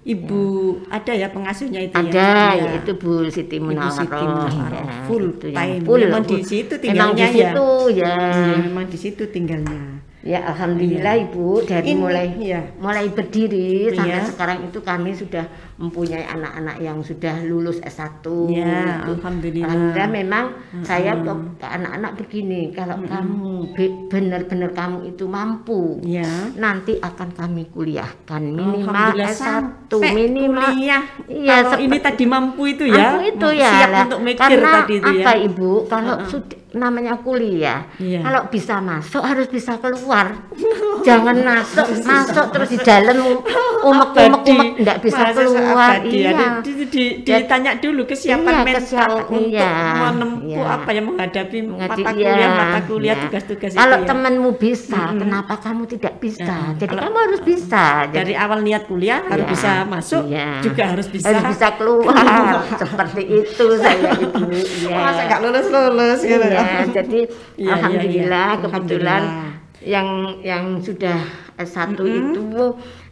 ibu 0.06 0.44
ada 0.88 1.12
ya 1.12 1.28
pengasuhnya 1.28 1.82
itu 1.82 1.98
Ada 1.98 2.30
ya. 2.54 2.64
yaitu 2.72 2.94
Bu 2.94 3.26
Siti 3.28 3.58
Munawaroh. 3.58 3.92
Siti 3.92 4.24
Munawaroh. 4.24 4.86
ya, 4.86 5.02
Full 5.04 5.26
itu 5.34 5.46
yang 5.50 5.58
time. 5.58 5.82
full 5.84 6.00
Memang 6.00 6.24
Bu. 6.24 6.30
di 6.30 6.38
situ 6.42 6.74
Memang 6.74 6.80
di 6.80 6.86
tinggalnya 6.86 7.26
ya. 7.26 7.34
situ 7.52 7.70
ya. 7.92 8.14
Iya, 8.16 8.56
memang 8.64 8.86
di 8.86 8.98
situ 8.98 9.24
tinggalnya. 9.28 9.82
Ya 10.26 10.42
alhamdulillah 10.42 11.22
Ibu 11.22 11.70
dari 11.70 11.94
Ini, 11.94 12.02
mulai 12.02 12.28
iya. 12.42 12.62
mulai 12.78 13.06
berdiri 13.10 13.94
sampai 13.94 14.10
Iya. 14.10 14.26
sekarang 14.26 14.66
itu 14.66 14.82
kami 14.82 15.14
sudah 15.14 15.46
mempunyai 15.76 16.24
anak-anak 16.24 16.80
yang 16.80 16.98
sudah 17.00 17.36
lulus 17.42 17.78
S1. 17.80 18.24
Ya, 18.48 19.04
Itu. 19.04 19.12
alhamdulillah. 19.14 19.68
Alhamdulillah 19.68 20.10
memang 20.10 20.46
saya 20.82 21.12
ke, 21.14 21.32
anak-anak 21.62 22.12
begini, 22.16 22.72
kalau 22.72 22.96
kamu 23.02 23.46
be- 23.72 24.08
benar-benar 24.08 24.72
kamu 24.72 24.98
itu 25.10 25.26
mampu, 25.26 26.00
Ya. 26.02 26.28
nanti 26.54 26.96
akan 26.96 27.30
kami 27.30 27.68
kuliahkan 27.70 28.42
minimal 28.42 28.88
Alhamdulillah 28.88 29.30
S1 29.30 29.92
sampai 29.92 30.12
minimal 30.14 30.64
kuliah. 30.70 31.04
Iya, 31.26 31.56
Kalau 31.62 31.78
ini 31.78 31.98
tadi 32.00 32.24
mampu 32.26 32.62
itu 32.68 32.84
ya. 32.86 33.04
Aku 33.10 33.20
itu 33.22 33.48
ya 33.54 33.72
Siap 33.74 33.90
lah. 33.90 34.04
untuk 34.06 34.22
mikir 34.22 34.42
karena 34.48 34.72
tadi 34.78 34.94
itu 34.96 35.12
ya. 35.12 35.22
apa 35.22 35.32
ibu 35.38 35.72
kalau 35.86 36.16
sud- 36.26 36.56
namanya 36.74 37.16
kuliah 37.18 37.88
Iya. 37.96 38.20
kalau 38.20 38.42
bisa 38.50 38.80
masuk 38.80 39.24
harus 39.24 39.48
bisa 39.48 39.80
keluar 39.80 40.44
jangan 41.08 41.36
masuk 41.38 41.88
masuk 42.02 42.52
terus 42.52 42.68
di 42.70 42.80
dalam 42.82 43.16
umek 43.88 44.10
umek 44.12 44.42
umek 44.44 44.70
tidak 44.78 44.98
bisa 45.00 45.22
Masa 45.22 45.40
keluar 45.66 45.90
abadi 45.96 46.10
iya 46.14 46.30
ya. 46.30 46.50
Di, 46.60 46.72
di- 46.72 46.88
di- 46.88 47.16
ditanya 47.24 47.72
dulu 47.76 48.02
kesiapan 48.04 48.46
Iya, 48.46 48.62
mental 48.62 48.80
kesiapan, 48.80 49.18
untuk 49.26 49.50
iya, 49.50 49.72
menempuh 49.98 50.46
iya. 50.62 50.76
apa 50.76 50.90
ya 50.90 51.02
menghadapi 51.02 51.58
Mengerti, 51.60 52.02
mata 52.02 52.12
iya, 52.12 52.30
kuliah, 52.30 52.50
mata 52.52 52.80
kuliah, 52.84 53.12
iya. 53.12 53.24
tugas-tugas 53.26 53.72
kalau 53.74 53.92
itu 53.92 54.02
ya. 54.02 54.08
temanmu 54.08 54.50
bisa 54.56 55.02
kenapa 55.14 55.54
kamu 55.58 55.84
tidak 55.88 56.14
bisa 56.18 56.44
Ya, 56.46 56.60
jadi 56.76 56.88
kalau- 56.88 57.04
kamu 57.04 57.18
harus 57.22 57.42
bisa 57.42 57.84
jadi 58.06 58.16
dari 58.16 58.34
awal 58.36 58.60
niat 58.62 58.84
kuliah 58.86 59.20
harus 59.22 59.42
Iya, 59.42 59.52
bisa 59.52 59.72
masuk, 59.86 60.24
iya. 60.26 60.48
juga 60.60 60.84
harus 60.88 61.08
bisa. 61.08 61.26
harus 61.26 61.44
bisa 61.48 61.68
keluar 61.76 62.16
seperti 62.82 63.24
itu 63.40 63.66
saya 63.76 63.98
ibu 64.16 64.44
iya 64.54 64.96
Masa 65.06 65.22
nggak 65.24 65.40
lulus 65.42 65.66
lulus 65.68 66.20
gitu 66.22 66.46
Iya, 66.46 66.62
ya. 66.62 66.86
jadi 66.94 67.20
Iya, 67.56 67.72
alhamdulillah 67.74 68.48
iya, 68.48 68.54
iya. 68.54 68.62
kebetulan 68.62 69.24
Alhamdulillah. 69.24 69.54
yang 69.86 70.08
yang 70.42 70.64
sudah 70.80 71.18
S1 71.56 71.94
itu 71.96 72.46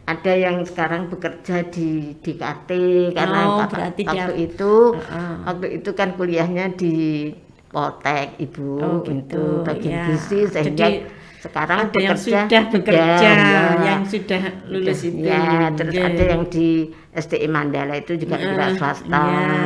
ada 0.04 0.32
yang 0.32 0.60
sekarang 0.62 1.08
bekerja 1.08 1.64
di 1.66 2.12
di 2.14 2.32
KT 2.34 2.70
karena 3.12 3.40
Oh, 3.46 3.56
waktu 3.58 4.04
dia- 4.04 4.36
itu 4.36 4.72
Heeh. 4.92 5.34
waktu 5.42 5.66
itu 5.80 5.90
kan 5.92 6.12
kuliahnya 6.12 6.72
di 6.72 7.32
Poltek 7.66 8.36
Ibu 8.38 8.68
Oh, 8.78 9.00
itu 9.00 9.10
gitu, 9.10 9.44
bagian 9.64 9.92
ya. 9.96 10.04
gizi 10.06 10.46
sehingga 10.46 10.86
Jadi, 10.86 11.02
sekarang 11.40 11.78
ada 11.82 11.98
yang 11.98 12.14
bekerja 12.14 12.38
sudah 12.46 12.62
bekerja, 12.70 13.30
ya, 13.34 13.62
yang 13.82 14.00
sudah 14.04 14.42
lulus 14.64 15.00
Udah, 15.02 15.08
itu. 15.10 15.24
Ya, 15.24 15.44
terus 15.72 15.94
Oke. 15.94 16.04
ada 16.04 16.24
yang 16.24 16.42
di 16.46 16.68
STI 17.10 17.48
Mandala 17.48 17.94
itu 17.96 18.12
juga 18.14 18.36
wira 18.36 18.64
Ah, 18.64 18.72
swasta. 18.72 19.22
iya. 19.24 19.58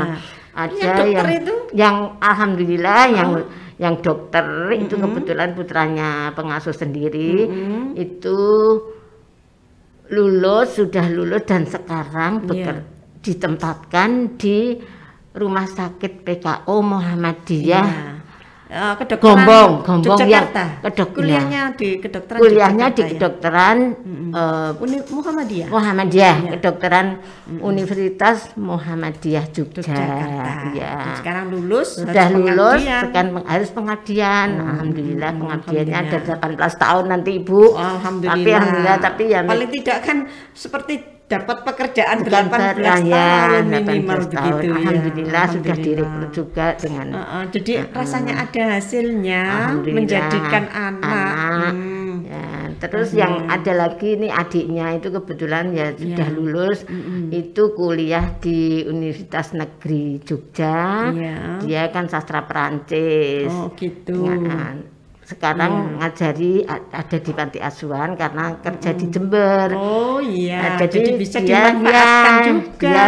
Ada 0.59 0.75
Yang 0.75 1.09
yang 1.09 1.29
itu? 1.37 1.55
Oh. 1.55 1.63
yang 1.73 1.97
alhamdulillah 2.19 3.03
yang 3.09 3.31
yang 3.79 3.95
dokter 3.99 4.43
itu 4.75 4.95
kebetulan 4.97 5.55
putranya 5.55 6.11
pengasuh 6.33 6.73
sendiri 6.73 7.47
itu 7.95 8.39
lulus 10.09 10.75
sudah 10.75 11.07
lulus 11.07 11.45
dan 11.45 11.65
sekarang 11.65 12.41
Iya. 12.41 12.47
beker- 12.47 12.87
ditempatkan 13.21 14.11
di 14.35 14.79
Rumah 15.31 15.69
Sakit 15.69 16.25
PKO 16.25 16.77
Muhammadiyah. 16.81 17.87
Iya. 17.87 18.18
Eh, 18.69 18.95
kedokteran 19.01 19.49
Gombong, 19.49 19.71
Gombong 19.81 20.21
yang 20.21 20.45
Yogyakarta. 20.45 20.65
kedok- 20.85 21.13
kuliahnya 21.17 21.73
di 21.73 21.89
kedokteran 21.99 22.37
Kuliahnya 22.37 22.87
di 22.93 23.01
ya? 23.01 23.09
kedokteran 23.17 23.77
eh, 24.29 24.83
Uni 24.85 24.99
Muhammadiyah. 25.09 25.69
Muhammadiyah, 25.73 26.35
kedokteran 26.53 27.07
Universitas 27.65 28.53
Muhammadiyah 28.55 29.49
Jogja. 29.51 29.81
Yogyakarta. 29.81 30.53
Ya. 30.77 30.93
Dan 30.95 31.17
Sekarang 31.17 31.45
lulus, 31.49 31.89
Sudah 31.97 32.13
harus 32.29 32.37
lulus, 32.37 32.81
pengabdian. 32.85 33.03
sekarang 33.09 33.31
harus 33.43 33.71
pengabdian. 33.73 34.49
alhamdulillah 34.61 35.31
pengabdiannya 35.33 35.97
ada 35.97 36.17
alhamdulillah. 36.21 36.69
18 36.69 36.77
tahun 36.77 37.05
nanti 37.09 37.31
Ibu. 37.41 37.61
Alhamdulillah. 37.73 38.37
Tapi 38.37 38.51
alhamdulillah 38.53 38.97
tapi 39.01 39.23
ya 39.29 39.41
paling 39.43 39.71
tidak 39.73 39.99
kan 40.03 40.17
seperti 40.53 40.95
dapat 41.29 41.61
pekerjaan 41.61 42.17
bukan 42.25 42.45
18 42.49 42.53
ber- 42.53 42.81
ya, 43.05 43.25
tahun 43.29 43.65
18 43.69 43.69
minimal 43.69 44.19
tahun. 44.19 44.25
begitu 44.25 44.65
ya. 44.65 44.73
Alhamdulillah 44.73 45.45
sudah 45.45 45.45
Alhamdulillah. 45.45 45.77
direkrut 45.85 46.31
juga 46.33 46.67
dengan 46.75 47.07
Heeh, 47.13 47.43
jadi 47.53 47.73
rasanya 47.93 48.35
ada 48.41 48.63
hasilnya 48.73 49.43
menjadikan 49.85 50.65
anak. 50.69 51.05
Anak. 51.05 51.75
Hmm. 51.77 51.97
Ya, 52.29 52.49
terus 52.77 53.13
yang 53.13 53.49
ada 53.49 53.73
lagi 53.73 54.17
nih 54.17 54.29
adiknya 54.29 54.97
itu 54.97 55.09
kebetulan 55.09 55.73
ya 55.73 55.93
sudah 55.93 56.29
lulus 56.29 56.85
itu 57.31 57.63
kuliah 57.73 58.37
di 58.37 58.85
Universitas 58.85 59.53
Negeri 59.53 60.21
Jogja. 60.21 61.09
Iya. 61.09 61.61
Dia 61.61 61.83
kan 61.89 62.09
sastra 62.09 62.45
Perancis. 62.45 63.49
Oh 63.49 63.73
gitu. 63.77 64.29
Nah, 64.29 64.77
sekarang 65.29 66.01
ngajari 66.01 66.65
a- 66.65 66.89
ada 66.91 67.19
di 67.19 67.31
panti 67.31 67.59
asuhan 67.61 68.17
karena 68.17 68.57
kerja 68.59 68.91
di 68.91 69.07
Jember. 69.07 69.69
Oh 69.73 70.17
iya, 70.19 70.57
Nah, 70.57 70.73
jadi, 70.81 70.97
jadi 70.99 71.11
bisa 71.15 71.39
dia- 71.39 71.69
dimanfaatkan 71.69 72.33
dia- 72.33 72.47
juga. 72.49 72.81
dia, 72.81 73.07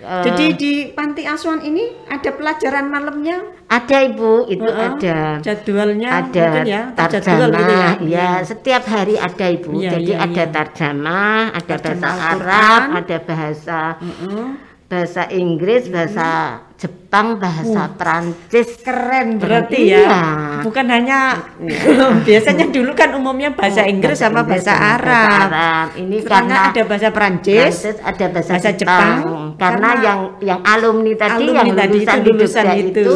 eh, 0.00 0.22
jadi 0.24 0.46
di 0.54 0.72
panti 0.90 1.22
asuhan 1.24 1.58
ini 1.60 1.82
ada 2.06 2.30
pelajaran 2.30 2.86
malamnya, 2.86 3.38
Ada 3.66 4.02
Ibu, 4.04 4.46
itu 4.48 4.62
Heeh. 4.62 4.82
ada. 4.84 5.18
jadwalnya 5.38 6.10
ada 6.10 6.46
ya, 6.66 6.90
tarjamah 6.90 7.10
terjadwal 7.22 7.50
gitu 7.52 7.74
ya. 7.74 7.90
ya 8.02 8.30
setiap 8.42 8.82
hari 8.84 9.14
ada 9.14 9.46
ibu 9.46 9.70
Iya, 9.74 9.90
jadi 9.94 10.10
iya, 10.10 10.18
ada 10.20 10.44
tarjamah 10.48 11.42
ada 11.50 11.74
Tarjamah 11.78 12.02
bahasa. 12.02 12.30
Arab 12.34 12.80
ada 12.98 13.16
bahasa 13.22 13.80
Heeh. 13.98 14.46
Bahasa 14.90 15.22
Inggris 15.30 15.86
bahasa 15.86 16.58
Jepang 16.74 17.36
bahasa 17.36 17.92
Perancis 17.94 18.80
Keren 18.80 19.38
berarti 19.38 19.86
Iya. 19.86 20.02
ya. 20.02 20.22
Bukan 20.64 20.86
hanya 20.88 21.38
biasanya 22.26 22.66
dulu 22.66 22.90
kan 22.92 23.14
umumnya 23.14 23.52
bahasa 23.52 23.84
Inggris 23.84 24.16
sama 24.16 24.42
Inggris 24.42 24.64
bahasa 24.64 24.72
sama 24.74 24.90
Arab. 24.96 25.86
ini 25.94 26.16
Sekarang 26.18 26.48
karena 26.48 26.56
ada 26.66 26.82
bahasa 26.82 27.08
Perancis, 27.10 27.74
Prancis, 27.76 27.96
ada 28.00 28.26
bahasa, 28.26 28.50
bahasa 28.50 28.70
Jepang, 28.72 29.06
Jepang, 29.14 29.44
karena, 29.54 29.60
karena 29.60 29.90
yang 30.00 30.20
yang 30.40 30.60
alumni 30.64 31.12
tadi 31.14 31.44
alumni 31.44 31.60
yang 31.60 31.70
tadi 31.76 31.90
itu 31.92 32.00
lulusan 32.00 32.18
di 32.18 32.30
lulusan 32.32 32.64
itu. 32.66 32.88
itu, 32.90 33.14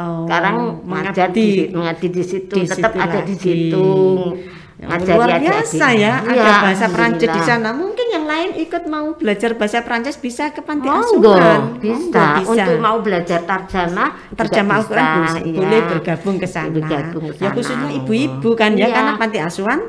Oh, 0.00 0.24
sekarang 0.24 0.56
mengajar 0.86 1.26
di 1.28 1.46
mengabdi 1.68 2.08
di 2.08 2.22
situ 2.22 2.54
Di 2.54 2.64
tetap 2.64 2.92
situ 2.94 3.02
ada 3.02 3.18
di 3.20 3.34
lagi. 3.34 3.34
situ 3.36 3.88
Ya, 4.30 4.59
ngajari 4.82 5.12
luar 5.12 5.28
adik-adik. 5.30 5.44
biasa 5.44 5.86
ya, 5.92 6.14
ada 6.20 6.32
Iya, 6.32 6.54
bahasa 6.58 6.86
Perancis 6.86 7.20
di 7.20 7.26
alhamdulillah. 7.28 7.44
sana. 7.44 7.70
Mungkin 7.72 8.06
yang 8.08 8.24
lain 8.24 8.48
ikut 8.56 8.82
mau 8.86 9.06
belajar 9.12 9.50
bahasa 9.52 9.78
Perancis 9.80 10.16
bisa 10.16 10.44
ke 10.48 10.60
panti 10.60 10.86
Monggo, 10.86 11.36
asuhan. 11.36 11.60
bisa. 11.76 11.92
Monggo, 11.92 12.40
bisa. 12.40 12.50
Untuk 12.64 12.78
mau 12.80 12.96
belajar 12.98 13.40
tarjamah, 13.42 14.08
juga 14.24 14.38
terjemah 14.38 14.74
Al-Quran 14.76 15.04
bisa, 15.04 15.20
bisa, 15.20 15.38
iya. 15.42 15.58
boleh 15.58 15.80
bergabung 15.86 16.36
ke 16.36 16.46
sana. 16.46 16.70
Bergabung 16.70 17.24
ke 17.26 17.34
Ya 17.34 17.40
sana, 17.42 17.54
khususnya 17.54 17.78
monggo. 17.82 17.98
ibu-ibu 18.00 18.50
kan 18.54 18.70
ya 18.72 18.86
Iya. 18.86 18.94
karena 18.94 19.12
panti 19.16 19.38
asuhan 19.38 19.80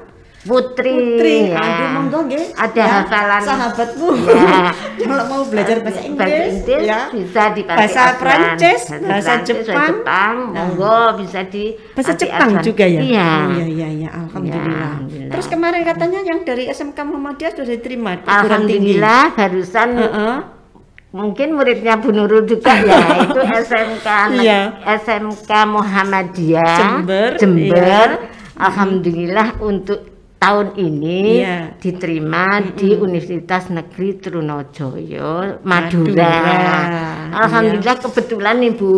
Putri, 0.41 0.89
Putri, 0.89 1.35
ya. 1.47 1.61
aduh 1.61 1.87
monggo 1.93 2.19
nggih. 2.25 2.45
Ada 2.51 2.73
Ya, 2.75 2.89
hafalan 2.99 3.41
sahabatmu. 3.41 4.07
Ya. 4.25 4.73
Kalau 5.05 5.23
mau 5.29 5.41
belajar 5.45 5.77
bahasa 5.79 6.01
Inggris, 6.01 6.17
Bahasa 6.17 6.49
Inggris 6.49 6.81
ya. 6.83 6.99
bisa 7.09 7.43
di 7.53 7.61
Bahasa. 7.61 8.01
Prancis, 8.17 8.81
bahasa 8.99 9.31
Prancis, 9.37 9.57
Jepang. 9.61 9.85
Jepang, 10.01 10.35
monggo 10.49 10.97
bisa 11.21 11.39
di 11.45 11.63
Bahasa 11.93 12.13
Jepang 12.15 12.57
juga 12.59 12.85
ya? 12.85 12.99
Iya. 12.99 13.29
Oh, 13.29 13.49
iya, 13.53 13.65
iya, 13.67 13.87
iya. 13.91 14.09
Alhamdulillah. 14.11 14.89
alhamdulillah. 14.97 15.29
Terus 15.29 15.45
kemarin 15.45 15.81
katanya 15.83 16.19
yang 16.21 16.39
dari 16.41 16.63
SMK 16.67 16.97
Muhammadiyah 16.99 17.51
sudah 17.53 17.69
diterima 17.69 18.11
perguruan 18.17 18.33
tinggi. 18.65 18.97
Alhamdulillah 18.97 19.23
barusan 19.31 19.89
Heeh. 19.95 20.35
mungkin 21.11 21.47
muridnya 21.51 21.93
Bu 21.95 22.09
Nurul 22.09 22.43
juga 22.45 22.71
ya 22.73 22.97
itu 23.25 23.41
SMK 23.43 24.07
Iya. 24.39 24.59
SMK 24.97 25.51
Muhammadiyah 25.69 26.77
Jember, 26.97 27.29
Jember. 27.37 27.77
iya. 27.77 28.03
Alhamdulillah 28.57 29.57
untuk 29.59 30.10
tahun 30.41 30.73
ini 30.73 31.45
Iya. 31.45 31.77
diterima 31.77 32.73
di 32.73 32.97
Universitas 32.97 33.69
Negeri 33.69 34.17
Trunojoyo 34.17 35.61
Madura. 35.61 36.09
Madura. 36.09 36.33
Iya. 36.33 36.77
Alhamdulillah 37.31 37.97
kebetulan 38.01 38.55
nih 38.57 38.73
Bu 38.73 38.89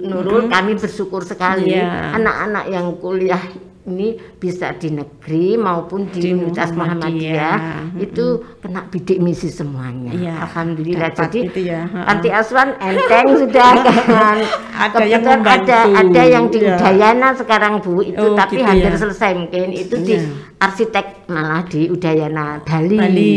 Nurul 0.00 0.48
kami 0.48 0.72
bersyukur 0.80 1.20
sekali 1.20 1.76
Iya. 1.76 2.16
anak-anak 2.16 2.64
yang 2.72 2.96
kuliah 2.96 3.44
ini 3.86 4.08
bisa 4.36 4.74
di 4.74 4.90
negeri 4.90 5.54
maupun 5.54 6.10
di, 6.10 6.18
Di 6.18 6.34
Universitas 6.34 6.74
Muhammadiyah. 6.74 7.54
Muhammadiyah 7.54 8.02
itu 8.02 8.26
kena 8.58 8.80
bidik 8.90 9.18
misi 9.18 9.46
semuanya. 9.46 10.10
Iya, 10.10 10.34
Alhamdulillah. 10.42 11.14
dapat 11.14 11.30
Jadi 11.30 11.40
ya, 11.62 11.80
anti 11.86 12.28
asuhan 12.28 12.74
enteng 12.76 13.26
sudah 13.38 13.72
kan. 13.86 14.38
Ada 14.76 15.02
yang 15.02 15.22
Kebetulan 15.22 15.38
ada 15.46 15.78
membantu. 15.86 16.00
ada 16.02 16.22
yang 16.26 16.44
di 16.50 16.58
Iya. 16.58 16.74
Udayana 16.76 17.28
sekarang 17.32 17.72
Bu 17.78 18.02
itu 18.02 18.18
Oh, 18.18 18.34
tapi 18.34 18.58
gitu 18.58 18.66
hampir 18.66 18.90
ya. 18.90 18.98
selesai 18.98 19.30
mungkin 19.32 19.68
itu 19.70 19.94
di 20.02 20.14
Iya. 20.18 20.28
arsitek 20.58 21.06
malah 21.30 21.62
di 21.64 21.82
Udayana 21.86 22.46
Bali. 22.60 22.98
Bali. 22.98 23.34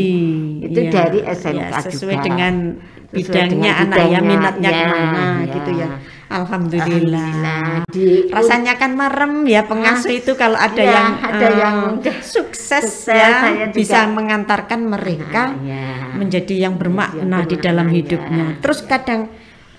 Itu 0.66 0.80
Iya. 0.82 0.92
dari 0.92 1.20
SMK 1.24 1.62
Iya, 1.70 1.80
sesuai 1.86 2.16
juga. 2.16 2.26
dengan 2.26 2.54
Sesuai 3.10 3.14
bidangnya 3.26 3.72
dengan 3.74 3.76
anak 3.86 4.06
ya 4.06 4.20
minatnya 4.22 4.70
iya, 4.70 4.80
ke 4.80 4.86
mana 4.88 5.26
iya. 5.42 5.54
gitu 5.54 5.72
ya. 5.78 5.90
Alhamdulillah. 6.30 6.86
Alhamdulillah. 6.86 7.90
Di- 7.90 8.30
Rasanya 8.30 8.78
kan 8.78 8.94
merem 8.94 9.46
ya 9.46 9.66
pengasuh 9.66 10.14
itu 10.14 10.34
kalau 10.34 10.56
ada 10.56 10.78
Iya, 10.78 10.94
yang 10.94 11.08
ada 11.20 11.48
eh, 11.48 11.54
yang 11.58 11.78
sukses, 12.22 12.86
sukses, 12.86 13.10
ya 13.10 13.30
saya 13.42 13.66
juga- 13.66 13.76
bisa 13.76 14.00
mengantarkan 14.06 14.80
mereka 14.80 15.58
Iya. 15.58 16.14
menjadi 16.14 16.70
yang 16.70 16.78
bermakna 16.78 17.44
di 17.44 17.58
dalam 17.58 17.90
bermakna, 17.90 17.98
hidupnya. 17.98 18.46
ya. 18.46 18.62
Terus 18.62 18.80
kadang 18.84 19.22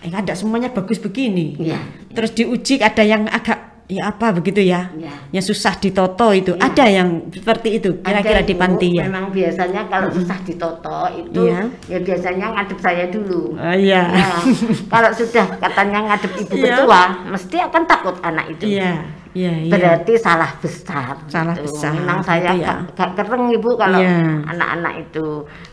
eh 0.01 0.11
ada 0.11 0.33
semuanya 0.33 0.73
bagus 0.73 0.97
begini. 0.97 1.61
Iya. 1.61 1.79
Terus 2.11 2.33
diuji 2.33 2.81
ada 2.81 3.05
yang 3.05 3.29
agak 3.29 3.60
ya 3.91 4.15
apa 4.15 4.31
begitu 4.31 4.63
ya. 4.63 4.87
Iya. 4.95 5.11
Yang 5.35 5.45
susah 5.51 5.75
ditoto 5.77 6.31
itu. 6.31 6.55
Ada 6.57 6.87
yang 6.87 7.27
seperti 7.29 7.83
itu 7.83 7.99
kira-kira 7.99 8.41
di 8.47 8.55
panti 8.55 8.89
ya. 8.95 9.11
Memang 9.11 9.35
biasanya 9.35 9.83
kalau 9.91 10.07
susah 10.15 10.39
ditoto 10.47 11.11
itu 11.11 11.51
Iya. 11.51 11.61
ya 11.91 11.99
biasanya 11.99 12.47
ngadep 12.55 12.79
saya 12.79 13.05
dulu. 13.11 13.59
Oh 13.59 13.75
iya. 13.77 14.03
Nah, 14.15 14.41
kalau 14.87 15.11
sudah 15.11 15.47
katanya 15.59 15.99
ngadep 16.07 16.33
ibu 16.39 16.55
Iya. 16.55 16.65
ketua, 16.79 17.03
mesti 17.29 17.57
akan 17.59 17.83
takut 17.85 18.17
anak 18.23 18.47
itu. 18.55 18.79
Iya. 18.79 18.95
Iya, 19.31 19.53
iya. 19.63 19.71
Berarti 19.71 20.13
salah 20.19 20.51
besar. 20.59 21.15
Salah 21.31 21.55
gitu. 21.55 21.71
besar, 21.71 21.95
Memang 21.95 22.19
saya 22.23 22.51
gitu 22.51 22.67
ya. 22.67 22.83
gak, 22.83 23.15
gak 23.15 23.27
kereng 23.27 23.47
ibu 23.55 23.71
kalau 23.79 24.03
Iya. 24.03 24.43
anak-anak 24.43 24.95
itu. 25.07 25.27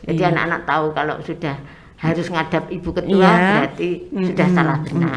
Jadi 0.06 0.22
Iya. 0.22 0.30
anak-anak 0.34 0.62
tahu 0.66 0.86
kalau 0.94 1.16
sudah 1.26 1.56
harus 1.98 2.30
ngadap 2.30 2.70
ibu 2.70 2.90
ketua 2.92 3.26
Iya. 3.26 3.34
berarti 3.58 3.90
sudah 4.08 4.48
salah 4.48 4.78
benar. 4.80 5.14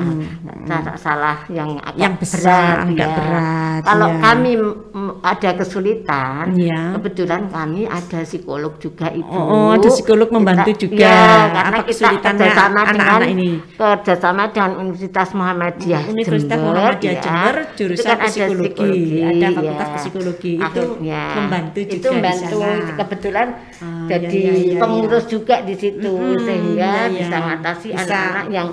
Salah, 0.62 0.94
salah 0.96 1.36
yang 1.48 1.76
agak 1.76 2.00
Yang 2.00 2.14
besar, 2.16 2.40
berat, 2.40 2.88
agak 2.88 2.96
ya. 3.04 3.16
berat, 3.16 3.80
Kalau 3.82 4.08
iya. 4.08 4.18
kami 4.18 4.52
mm, 4.56 5.12
ada 5.20 5.50
kesulitan, 5.54 6.44
Iya. 6.56 6.80
kebetulan 6.96 7.42
kami 7.48 7.80
ada 7.84 8.18
psikolog 8.22 8.72
juga 8.76 9.06
ibu. 9.10 9.28
Oh, 9.30 9.70
ada 9.70 9.88
psikolog 9.88 10.28
membantu 10.30 10.72
Kita- 10.72 10.80
juga. 10.80 11.04
Iya, 11.04 11.20
karena 11.50 11.76
Apa 11.76 11.84
kita 11.84 12.08
kerjasama 12.08 12.80
anak-anak 12.80 12.96
dengan 12.96 13.20
ini? 13.28 13.50
kerjasama 13.76 14.42
dengan 14.48 14.72
Universitas 14.80 15.28
Muhammadiyah 15.30 16.02
Universitas 16.06 16.56
Jember, 16.56 16.72
Muhammadiyah 16.72 17.12
ya. 17.12 17.20
Jember, 17.20 17.54
Itu 17.60 17.76
jurusan 17.76 18.06
kan 18.06 18.16
ada 18.16 18.28
psikologi. 18.30 18.90
Ada 19.20 19.46
fakultas 19.50 19.84
ya. 19.86 19.96
psikologi. 19.98 20.52
Itu 20.54 20.64
Akhirnya, 20.64 21.22
membantu 21.36 21.78
juga 21.78 21.92
itu 21.92 22.08
membantu 22.10 22.58
kebetulan 22.96 23.48
Ah, 23.80 24.04
jadi 24.06 24.28
iya, 24.30 24.52
iya, 24.52 24.64
iya, 24.70 24.78
pengurus 24.78 25.24
juga 25.26 25.56
di 25.60 25.72
situ 25.72 26.12
Mm-mm, 26.12 26.69
sehingga 26.70 26.86
iya, 26.86 27.02
iya. 27.10 27.18
bisa 27.18 27.36
mengatasi 27.42 27.88
Bisa. 27.90 28.00
anak-anak 28.06 28.46
yang 28.54 28.68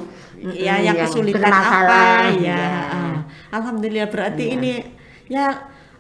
ya 0.54 0.74
mm, 0.78 0.86
yang 0.86 0.96
kesulitan 1.02 1.50
apa 1.52 2.02
ya. 2.38 2.62
Ah, 2.94 3.18
Alhamdulillah 3.58 4.08
berarti 4.14 4.44
ini 4.54 4.72
ya 5.26 5.46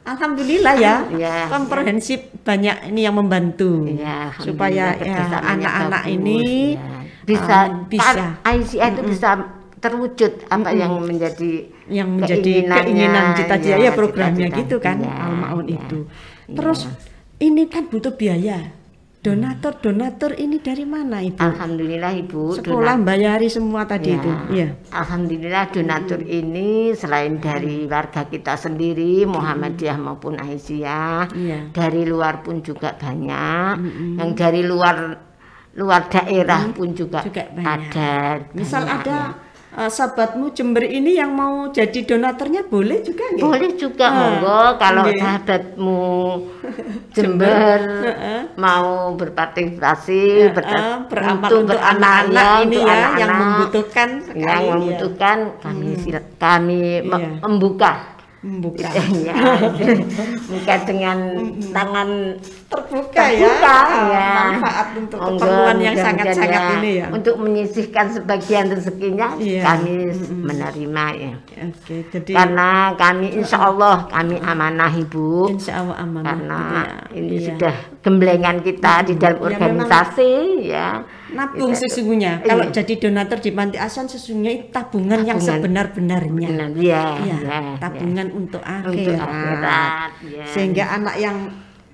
alhamdulillah 0.05 0.75
ya. 0.77 0.95
Iya, 1.09 1.35
komprehensif 1.49 2.19
banyak 2.45 2.93
ini 2.93 3.01
yang 3.03 3.15
membantu 3.17 3.83
Iya, 3.89 4.31
supaya 4.39 4.93
ya 5.01 5.25
anak-anak 5.41 6.03
ini 6.07 6.77
ya. 6.77 7.01
bisa 7.25 7.57
ah, 7.65 7.65
bisa 7.89 8.23
ICA 8.45 8.85
itu 8.93 9.01
bisa 9.09 9.29
terwujud 9.77 10.31
apa 10.49 10.73
yang 10.73 10.97
menjadi 11.05 11.69
yang 11.87 12.09
menjadi 12.17 12.65
keinginan 12.65 13.37
cita-cita 13.37 13.77
ya, 13.77 13.91
programnya 13.93 14.49
cita-cita. 14.49 14.61
gitu 14.65 14.75
kan 14.81 14.97
Iya, 15.01 15.13
Al-Maun 15.13 15.65
iya, 15.69 15.77
itu. 15.81 15.99
Terus 16.47 16.79
ini 17.37 17.63
kan 17.69 17.85
butuh 17.91 18.13
biaya. 18.15 18.76
Donatur-donatur 19.29 20.31
ini 20.35 20.57
dari 20.57 20.83
mana 20.83 21.19
itu? 21.19 21.35
Alhamdulillah 21.37 22.13
Ibu 22.17 22.41
Sekolah 22.55 22.95
donat- 22.95 23.05
bayari 23.05 23.47
semua 23.47 23.83
tadi 23.83 24.09
Ya, 24.09 24.17
itu. 24.17 24.31
Iya. 24.49 24.67
Alhamdulillah 24.89 25.63
donatur 25.69 26.21
ini 26.21 26.69
selain 26.91 27.37
dari 27.37 27.83
warga 27.85 28.23
kita 28.25 28.55
sendiri 28.55 29.23
Muhammadiyah 29.25 29.97
maupun 29.97 30.37
Aisyah 30.37 31.27
Iya. 31.29 31.59
dari 31.71 32.03
luar 32.03 32.39
pun 32.39 32.61
juga 32.61 32.93
banyak 32.93 33.73
yang 34.15 34.31
dari 34.31 34.61
luar 34.61 34.95
luar 35.73 36.07
daerah 36.07 36.71
pun 36.71 36.89
juga, 36.91 37.21
Juga 37.21 37.45
banyak. 37.47 37.93
ada 37.93 38.13
Misal 38.51 38.81
banyak, 38.81 38.97
ada 38.99 39.13
ya. 39.13 39.46
Eh, 39.77 39.87
sahabatmu 39.87 40.51
Jember 40.51 40.83
ini 40.83 41.13
yang 41.13 41.31
mau 41.31 41.69
jadi 41.69 41.99
donaturnya 42.03 42.65
boleh 42.65 42.99
juga 42.99 43.23
nggih? 43.29 43.43
boleh 43.43 43.69
juga 43.75 44.05
Ah, 44.05 44.13
monggo 44.15 44.59
kalau 44.77 45.03
nggih. 45.05 45.19
sahabatmu 45.19 46.01
Jember 47.15 47.79
Heeh. 48.03 48.41
mau 48.55 49.13
berpartisipasi 49.13 50.21
Eh, 50.43 50.49
berta- 50.49 51.05
beramal 51.05 51.45
untuk 51.47 51.59
untuk 51.67 51.79
anak-anak 51.79 52.33
ya, 52.33 52.63
ini 52.63 52.75
untuk 52.75 52.81
ya 52.83 52.93
yang 52.93 53.03
anak-anak. 53.07 53.37
membutuhkan 53.39 54.09
yang 54.35 54.43
ya. 54.59 54.71
membutuhkan 54.71 55.37
kami 55.59 55.87
sil- 55.95 56.29
kami 56.37 56.81
me- 57.01 57.17
Iya. 57.17 57.29
membuka 57.39 57.91
membuka 58.47 58.87
ya, 59.27 59.35
buka 60.51 60.75
dengan 60.87 61.17
tangan 61.69 62.09
terbuka, 62.67 63.23
ya. 63.27 63.43
terbuka, 63.43 63.75
Ah, 63.77 64.05
ya. 64.07 64.27
manfaat 64.33 64.87
untuk 64.95 65.19
Monggo, 65.19 65.35
keperluan 65.43 65.77
yang 65.77 65.95
sangat-sangat 65.95 66.61
ya, 66.63 66.71
ini 66.79 66.91
ya. 66.95 67.07
untuk 67.11 67.35
menyisihkan 67.37 68.05
sebagian 68.09 68.71
rezekinya 68.71 69.27
Iya. 69.35 69.61
kami 69.61 69.93
menerima 70.47 71.05
ya. 71.13 71.33
Oke, 71.67 71.95
jadi 72.07 72.31
karena 72.31 72.69
kami 72.95 73.27
insya 73.35 73.67
Allah 73.67 74.07
kami 74.07 74.39
amanah 74.39 74.91
ibu. 74.91 75.51
Insya 75.51 75.83
Allah 75.83 75.95
amanah. 75.99 76.25
Karena 76.31 76.61
ya. 77.11 77.19
ini 77.19 77.35
Iya. 77.35 77.45
sudah 77.51 77.75
gemblengan 77.99 78.57
kita 78.61 78.93
di 79.03 79.13
dalam 79.15 79.37
Ya, 79.37 79.43
memang 79.43 79.51
organisasi 79.51 80.31
ya 80.63 80.89
nabung 81.29 81.71
Kita- 81.71 81.81
sesungguhnya 81.83 82.33
Iya. 82.37 82.45
kalau 82.45 82.65
jadi 82.69 82.93
donatur 82.97 83.39
di 83.39 83.51
panti 83.51 83.75
asuhan 83.75 84.07
sesungguhnya 84.07 84.51
itu 84.53 84.65
tabungan, 84.69 85.19
yang 85.21 85.35
Tabungan. 85.35 85.59
sebenar-benarnya 85.59 86.49
iya, 86.77 87.01
Iya, 87.19 87.35
iya, 87.41 87.59
tabungan 87.77 88.27
untuk 88.31 88.61
iya. 88.61 88.79
akhirat, 88.79 88.93
untuk 88.93 89.15
akhirat 89.19 90.11
ya. 90.23 90.43
sehingga 90.45 90.83
anak 90.93 91.15
yang 91.17 91.37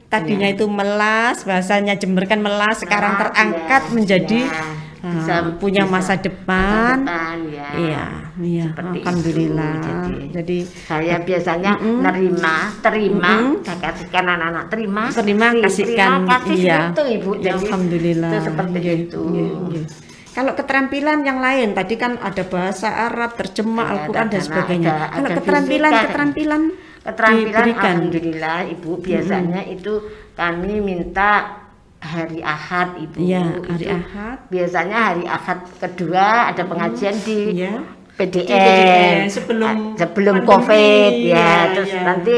tadinya 0.07 0.45
itu 0.45 0.65
melas 0.65 1.41
bahasanya 1.41 1.95
Jember 1.95 2.25
kan 2.25 2.37
melas 2.37 2.77
sekarang 2.77 3.17
terangkat 3.17 3.81
ya, 3.83 3.91
menjadi 3.91 4.39
ya. 4.45 4.61
Ah, 5.03 5.11
Bisa- 5.13 5.59
punya 5.59 5.83
bisa. 5.83 5.91
masa 5.91 6.13
depan, 6.15 7.03
depan, 7.03 7.37
ya. 7.51 7.67
iya 7.75 8.05
iya 8.39 8.65
Seperti 8.65 8.87
itu, 8.89 9.03
alhamdulillah 9.03 9.73
jadi- 9.77 10.27
jadi 10.31 10.57
saya 10.81 11.15
biasanya 11.19 11.71
nerima 11.77 12.55
terima 12.79 13.33
saya 13.59 13.77
kasihkan 13.83 14.25
anak-anak 14.25 14.65
terima 14.67 15.03
terima 15.11 15.47
kasih, 15.51 15.61
kasihkan. 15.61 16.07
terima 16.09 16.27
kasih 16.33 16.55
iya. 16.57 16.79
itu 16.87 17.03
ibu. 17.13 17.29
Ya, 17.35 17.41
jadi 17.45 17.59
alhamdulillah. 17.61 18.31
itu 18.31 18.37
seperti 18.41 18.77
Iya, 18.79 18.93
itu. 18.97 19.21
iya, 19.29 19.45
iya. 19.69 19.83
kalau 20.31 20.51
keterampilan 20.55 21.19
yang 21.21 21.39
lain 21.39 21.67
tadi 21.71 21.93
kan 21.93 22.11
ada 22.17 22.43
bahasa 22.43 22.87
Arab 23.05 23.35
terjemah 23.35 23.85
Al-Quran 23.85 24.27
dan 24.29 24.41
sebagainya. 24.41 24.89
ada- 24.89 25.09
kalau 25.11 25.27
ada 25.27 25.35
keterampilan 25.37 25.91
fisika. 25.91 26.05
keterampilan 26.07 26.61
keterampilan 27.03 27.43
diberikan. 27.51 27.95
Alhamdulillah 27.99 28.57
ibu 28.65 28.91
biasanya 28.97 29.61
itu 29.67 29.93
kami 30.33 30.79
minta 30.79 31.61
hari 32.03 32.39
Ahad 32.39 32.99
ibu 32.99 33.15
Iya, 33.17 33.63
hari 33.63 33.85
Itu 33.87 33.95
Ahad. 33.95 34.37
biasanya 34.51 34.97
hari 35.07 35.23
Ahad 35.25 35.59
kedua 35.79 36.27
ada 36.51 36.63
pengajian 36.63 37.15
di 37.17 37.39
Iya. 37.57 37.79
PDN, 38.13 39.25
sebelum 39.25 39.65
Ah, 39.65 39.75
sebelum 39.97 40.35
pandemi, 40.37 40.49
covid 40.53 41.13
ya 41.25 41.33
iya, 41.33 41.51
terus 41.73 41.89
iya. 41.89 42.03
nanti 42.05 42.35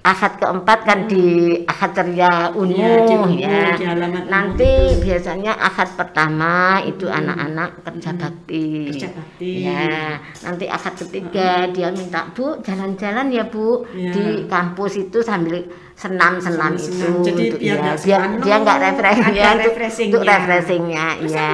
Ahad 0.00 0.40
keempat 0.40 0.78
kan 0.80 0.98
di 1.04 1.26
Ahad 1.66 1.92
Ceria 1.92 2.48
Unmu 2.50 2.72
Iya, 2.72 3.04
di 3.28 3.44
ya. 3.44 3.76
di 3.76 3.84
Unmu 3.84 4.20
Nanti 4.28 4.72
biasanya 4.96 5.52
Ahad 5.58 5.92
pertama 5.92 6.80
itu 6.80 7.04
anak-anak 7.04 7.84
kerja 7.84 8.10
bakti. 8.14 8.88
Kerja 8.88 9.08
bakti. 9.12 9.52
Ya, 9.60 10.16
nanti 10.40 10.64
Ahad 10.66 10.96
ketiga 10.96 11.68
dia 11.68 11.92
minta 11.92 12.32
Bu 12.32 12.56
jalan-jalan 12.60 13.28
ya 13.28 13.44
Bu 13.44 13.84
Iya. 13.92 14.12
di 14.14 14.24
kampus 14.46 15.02
itu 15.02 15.20
sambil 15.20 15.68
senam-senam 16.00 16.72
itu. 16.74 17.08
Jadi 17.20 17.42
untuk- 17.46 17.60
biar 17.60 17.76
ya, 17.76 17.92
biar 17.94 18.20
dia 18.40 18.56
nggak 18.56 18.78
refreshing 18.80 19.34
ya, 19.36 19.48
untuk, 19.52 19.64
refreshingnya. 19.68 20.08
untuk 20.08 20.22
refreshingnya 20.24 21.06
ya. 21.28 21.50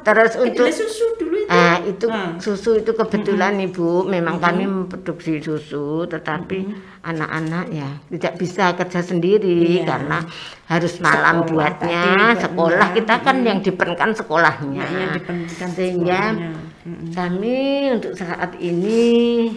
Terus 0.00 0.32
untuk 0.38 0.64
kedelai 0.64 0.72
susu 0.74 1.06
dulu 1.14 1.36
itu? 1.36 1.52
Ah, 1.52 1.76
itu 1.82 2.06
Ah. 2.08 2.32
susu 2.38 2.70
itu 2.74 2.90
kebetulan 2.90 3.60
Ibu 3.60 4.06
memang 4.06 4.40
kami 4.40 4.64
memproduksi 4.64 5.36
susu 5.38 6.06
tetapi 6.06 6.58
anak-anak 7.02 7.66
ya 7.70 7.88
tidak 8.08 8.34
bisa 8.36 8.72
kerja 8.72 9.00
sendiri 9.02 9.80
Iya. 9.80 9.84
karena 9.84 10.18
harus 10.64 10.96
malam 10.98 11.42
Sekolah 11.42 11.50
buatnya 11.50 12.02
tadi, 12.30 12.40
sekolah 12.40 12.86
iya. 12.86 12.96
kita 12.96 13.14
kan 13.18 13.36
yang 13.42 13.58
diperlukan 13.60 14.10
sekolahnya. 14.14 14.84
Ya, 14.86 14.98
yang 15.18 15.68
Sehingga 15.68 16.20
sekolahnya. 16.32 16.68
Kami 17.10 17.58
untuk 17.92 18.16
saat 18.16 18.56
ini 18.56 19.02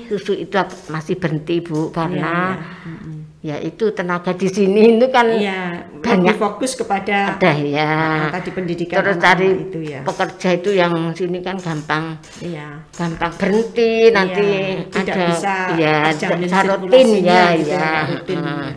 susu 0.05 0.35
itu 0.35 0.59
masih 0.89 1.15
berhenti 1.15 1.61
Bu 1.61 1.87
karena 1.89 2.51
Iya, 2.51 2.59
iya. 2.59 2.91
Mm-mm. 2.91 3.22
Ya 3.43 3.59
itu 3.59 3.91
tenaga 3.91 4.31
di 4.31 4.47
sini 4.47 4.95
itu 4.95 5.11
kan 5.11 5.27
Iya, 5.27 5.83
banyak 5.99 6.39
fokus 6.39 6.79
kepada 6.79 7.35
ada 7.35 7.51
ya. 7.59 8.31
tadi 8.31 8.49
pendidikan 8.49 9.03
Terus 9.03 9.19
cari 9.19 9.67
itu 9.67 9.79
ya. 9.83 9.99
pekerja 10.01 10.49
itu 10.55 10.69
yang 10.71 11.11
sini 11.11 11.43
kan 11.43 11.59
gampang 11.59 12.15
Iya. 12.39 12.87
gampang 12.95 13.35
berhenti 13.35 14.15
nanti 14.15 14.47
tidak 14.87 15.11
ada 15.11 15.25
bisa 15.27 15.55
ya 15.75 15.95
ada 16.07 16.59
rutin 16.71 17.07
ya 17.19 17.43
gitu, 17.59 17.75
ya 17.75 17.87
rutin. 18.07 18.39
Heeh. 18.39 18.71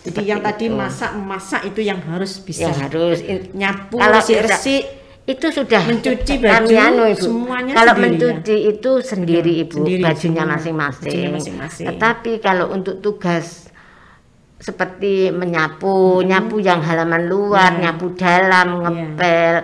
Jadi 0.00 0.20
yang 0.24 0.40
tadi 0.40 0.64
itu. 0.68 0.76
masak 0.76 1.10
masak 1.16 1.60
itu 1.64 1.80
yang 1.80 2.00
harus 2.04 2.32
bisa 2.40 2.68
yang 2.68 2.76
harus 2.76 3.24
nyapu 3.52 3.96
Kalau 3.96 4.20
resik 4.20 4.84
itu 5.24 5.46
sudah 5.48 5.80
Mencuci 5.86 6.34
kami 6.36 6.44
baju, 6.44 6.74
anu, 6.76 7.02
Ibu. 7.08 7.20
semuanya 7.24 7.72
kalau 7.72 7.92
sendiri, 7.94 8.04
mencuci 8.20 8.56
itu 8.68 8.90
sendiri 9.00 9.52
ibu 9.62 9.74
sendiri, 9.80 10.02
Bajunya 10.02 10.44
masing-masing. 10.44 11.86
tetapi 11.88 12.32
kalau 12.40 12.68
untuk 12.68 12.98
tugas 12.98 13.69
seperti 14.60 15.32
menyapu 15.32 16.20
nyapu 16.20 16.60
yang 16.60 16.84
halaman 16.84 17.26
luar 17.26 17.72
Iya. 17.74 17.80
nyapu 17.88 18.12
dalam 18.12 18.68
ngepel 18.84 19.54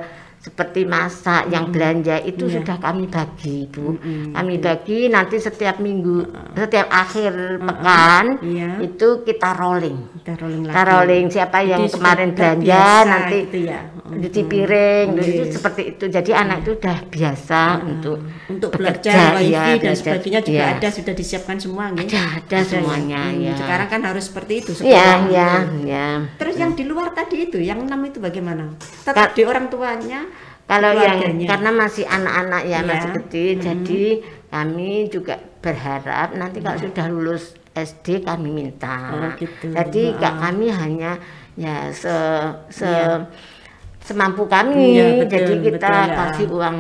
seperti 0.47 0.87
masak 0.87 1.51
yang 1.51 1.69
belanja 1.69 2.23
itu 2.23 2.47
Iya. 2.47 2.63
sudah 2.63 2.79
kami 2.79 3.11
bagi 3.11 3.67
bu 3.67 3.99
Mm-mm. 3.99 4.31
kami 4.31 4.55
bagi 4.57 5.11
nanti 5.11 5.37
setiap 5.37 5.77
minggu 5.79 6.23
setiap 6.55 6.87
akhir 6.87 7.35
pekan 7.59 8.25
Iya. 8.39 8.79
itu 8.79 9.09
kita 9.21 9.51
rolling 9.53 9.99
kita 10.17 10.39
rolling 10.39 10.63
lagi. 10.63 10.71
kita 10.71 10.83
rolling 10.87 11.27
siapa 11.27 11.59
yang 11.61 11.83
Jadi 11.83 11.93
kemarin 11.93 12.29
sudah 12.29 12.39
belanja 12.39 12.63
terbiasa 12.63 13.11
nanti 13.11 13.39
gitu 13.43 13.59
ya. 13.67 13.81
cuci 14.07 14.41
piring 14.45 15.07
Iya. 15.13 15.27
itu 15.27 15.43
seperti 15.51 15.83
itu 15.89 16.05
jadi 16.07 16.31
anak 16.37 16.57
itu 16.63 16.71
udah 16.75 16.99
biasa 17.05 17.61
untuk 17.83 18.17
untuk 18.47 18.71
bekerja, 18.71 19.11
belajar 19.11 19.35
wifi 19.35 19.51
ya, 19.51 19.63
dan 19.67 19.75
belajar, 19.83 19.97
sebagainya 19.99 20.41
juga 20.41 20.63
ya. 20.63 20.69
ada 20.73 20.89
sudah 20.89 21.15
disiapkan 21.17 21.57
semua 21.59 21.85
nih. 21.91 22.07
ada 22.07 22.21
ada 22.39 22.59
semuanya 22.63 23.23
Hmm, 23.27 23.43
ya 23.43 23.55
Sekarang 23.57 23.89
kan 23.89 24.01
harus 24.05 24.25
seperti 24.25 24.53
itu 24.61 24.71
iya 24.81 25.19
sekolah. 25.19 25.35
ya 25.35 25.51
ya 25.85 26.07
Terus 26.37 26.55
yang 26.55 26.73
di 26.73 26.85
luar 26.85 27.11
tadi 27.11 27.37
itu, 27.43 27.59
yang 27.59 27.83
enam 27.83 27.99
itu 28.05 28.19
bagaimana? 28.19 28.71
Tetap 29.03 29.35
di 29.35 29.43
orang 29.43 29.67
tuanya? 29.67 30.23
Kalau 30.67 30.91
yang 30.99 31.19
karena 31.47 31.71
masih 31.71 32.05
anak-anak 32.05 32.63
ya 32.67 32.79
Iya. 32.83 32.87
masih 32.87 33.11
kecil 33.23 33.51
jadi 33.63 34.03
kami 34.51 34.91
juga 35.09 35.35
berharap 35.63 36.35
nanti 36.35 36.59
kalau 36.59 36.79
sudah 36.79 37.07
lulus 37.07 37.55
SD 37.71 38.23
kami 38.23 38.49
minta 38.51 39.15
Oh, 39.15 39.31
gitu. 39.39 39.71
jadi 39.71 40.03
kak 40.17 40.35
kami 40.41 40.67
hanya 40.71 41.19
ya 41.55 41.91
se 41.91 42.11
se 42.69 42.87
Iya. 42.87 43.27
semampu 44.03 44.47
kami 44.47 44.99
Iya, 44.99 45.23
betul, 45.23 45.31
jadi 45.31 45.55
kita 45.61 45.89
betul, 45.91 46.07
ya. 46.11 46.15
kasih 46.15 46.47
uang 46.51 46.79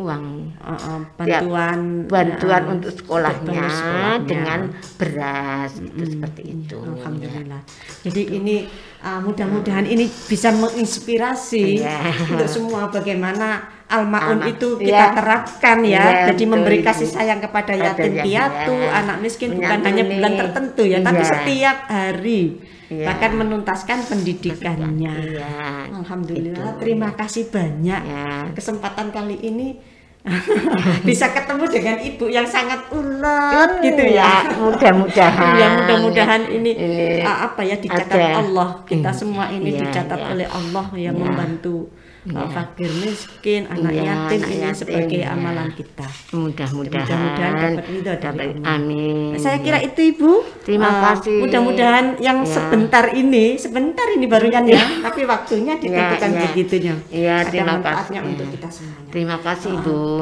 uang 0.00 0.24
Uh, 0.60 0.72
uh, 0.72 1.00
bantuan 1.18 1.78
bantuan 2.08 2.62
uh, 2.68 2.72
untuk 2.78 2.92
sekolahnya, 2.94 3.64
sekolahnya. 3.68 4.24
dengan 4.24 4.60
beras 4.96 5.72
itu 5.76 6.04
seperti 6.16 6.42
itu. 6.46 6.76
Alhamdulillah. 6.78 7.60
Jadi 8.04 8.22
ini 8.32 8.56
uh, 9.00 9.20
mudah-mudahan 9.20 9.84
ini 9.84 10.06
bisa 10.06 10.52
menginspirasi 10.52 11.80
Iya. 11.80 11.98
untuk 12.30 12.48
semua 12.48 12.88
bagaimana 12.88 13.60
almaun 13.86 14.38
Alma- 14.38 14.48
itu 14.48 14.78
kita 14.78 15.06
iya. 15.10 15.12
terapkan 15.12 15.78
ya. 15.82 16.04
Iya, 16.04 16.26
Jadi 16.30 16.44
betul, 16.44 16.52
memberi 16.54 16.78
kasih 16.80 17.08
sayang 17.08 17.40
kepada 17.40 17.74
Ada 17.74 17.84
yatim 17.90 18.12
piatu, 18.22 18.74
iya. 18.76 18.90
anak 19.02 19.16
miskin 19.18 19.50
bukan 19.52 19.80
hanya 19.82 20.04
bulan 20.06 20.32
tertentu 20.36 20.82
ya, 20.86 20.98
tapi 21.00 21.22
Iya. 21.22 21.28
setiap 21.28 21.78
hari. 21.88 22.42
Iya. 22.90 23.06
Bahkan 23.06 23.32
menuntaskan 23.36 23.98
pendidikannya. 24.04 25.14
Iya. 25.34 25.50
Alhamdulillah, 25.94 26.74
Itu. 26.74 26.78
terima 26.78 27.10
kasih 27.14 27.46
banyak. 27.48 28.00
Ya. 28.02 28.50
Kesempatan 28.50 29.10
kali 29.10 29.38
ini 29.40 29.78
bisa 31.02 31.26
ketemu 31.28 31.64
dengan 31.66 31.96
ibu 31.98 32.26
yang 32.26 32.44
sangat 32.44 32.80
ulet 32.90 33.70
gitu 33.80 34.02
ya. 34.06 34.20
Ya, 34.20 34.32
mudah-mudahan. 34.60 35.52
Ya 35.56 35.66
mudah-mudahan 35.74 36.42
ini, 36.50 36.70
Ini 36.70 37.06
uh, 37.22 37.38
apa 37.46 37.60
ya 37.62 37.76
dicatat 37.76 38.12
ada. 38.12 38.38
Allah 38.38 38.68
kita 38.84 39.08
Hmm. 39.08 39.18
semua 39.18 39.44
ini 39.48 39.72
Iya, 39.72 39.80
dicatat 39.82 40.18
iya. 40.18 40.28
oleh 40.30 40.46
Allah 40.46 40.86
yang 40.94 41.14
Iya. 41.14 41.22
membantu 41.22 41.88
uh, 42.20 42.36
Iya. 42.36 42.44
fakir 42.46 42.90
miskin 42.92 43.62
anak 43.66 43.90
Iya, 43.90 44.02
yatim 44.04 44.38
anak 44.38 44.50
ini 44.50 44.60
yatim, 44.62 44.76
sebagai 44.76 45.18
iya. 45.18 45.32
amalan 45.32 45.68
kita. 45.72 46.06
mudah-mudahan 46.30 47.00
Mudah-mudahan 47.00 47.52
dapat 47.72 47.84
ridho 47.86 48.04
dari 48.04 48.20
dapat- 48.20 48.48
Allah. 48.52 48.74
amin. 48.76 49.32
Saya 49.34 49.56
kira 49.58 49.78
itu 49.80 50.00
ibu. 50.06 50.32
Terima 50.60 50.88
Uh, 50.90 51.00
kasih. 51.02 51.38
Mudah-mudahan 51.40 52.06
yang 52.18 52.38
Ya. 52.38 52.50
sebentar 52.50 53.04
ini, 53.10 53.56
sebentar 53.56 54.04
ini 54.06 54.26
barunya 54.26 54.60
ya, 54.62 54.84
tapi 55.06 55.24
waktunya 55.24 55.74
ditentukan 55.74 56.30
ya. 56.30 56.40
begitunya. 56.44 56.94
Iya, 57.10 57.34
Ada 57.38 57.48
terima 57.48 57.72
manfaatnya 57.74 58.20
kasih. 58.20 58.30
untuk 58.30 58.46
kita 58.52 58.68
semuanya. 58.68 59.08
Terima 59.10 59.36
kasih 59.40 59.72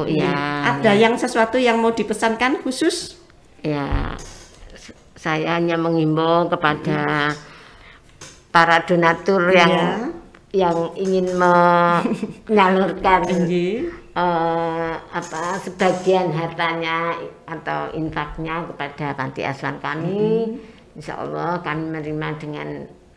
Ya. 0.08 0.32
Ada 0.76 0.92
yang 0.94 1.14
sesuatu 1.18 1.56
yang 1.60 1.78
mau 1.80 1.92
dipesankan 1.92 2.62
khusus? 2.64 3.18
Ya, 3.62 4.14
saya 5.18 5.58
hanya 5.58 5.74
mengimbau 5.74 6.46
kepada 6.46 7.34
para 8.54 8.80
donatur 8.86 9.50
yang 9.50 9.68
Iya. 9.68 10.14
yang 10.48 10.78
ingin 10.96 11.36
menyalurkan 11.36 13.20
eh, 14.18 14.92
apa 14.96 15.42
sebagian 15.60 16.32
hartanya 16.32 17.12
atau 17.44 17.92
infaknya 17.92 18.64
kepada 18.72 19.12
panti 19.18 19.44
asuhan 19.44 19.76
kami. 19.82 20.56
Insya 20.96 21.20
Allah 21.22 21.60
kami 21.62 21.92
menerima 21.92 22.28
dengan 22.40 22.68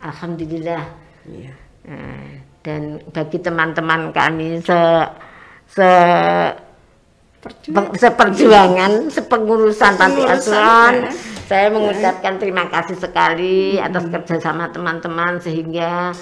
alhamdulillah. 0.03 0.83
Iya. 1.25 1.53
Nah, 1.81 2.25
dan 2.61 3.01
bagi 3.09 3.41
teman-teman 3.41 4.13
kami 4.13 4.61
se 4.61 4.77
se 5.71 5.91
Peng- 7.41 7.97
seperjuangan, 7.97 9.09
sepengurusan 9.09 9.97
panti 9.97 10.21
asuhan. 10.21 11.09
ya. 11.09 11.11
Saya 11.49 11.67
mengucapkan 11.73 12.37
terima 12.37 12.69
kasih 12.69 12.95
sekali 12.95 13.81
atas 13.81 14.05
kerjasama 14.07 14.69
teman-teman 14.69 15.41
sehingga 15.41 16.13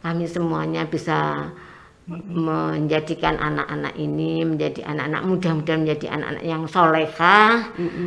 kami 0.00 0.24
semuanya 0.24 0.88
bisa 0.88 1.52
menjadikan 2.08 3.38
anak-anak 3.38 3.94
ini 3.94 4.42
menjadi 4.42 4.82
anak-anak 4.82 5.22
mudah-mudahan 5.22 5.80
menjadi 5.86 6.06
anak-anak 6.18 6.42
yang 6.42 6.62
solehah, 6.66 7.52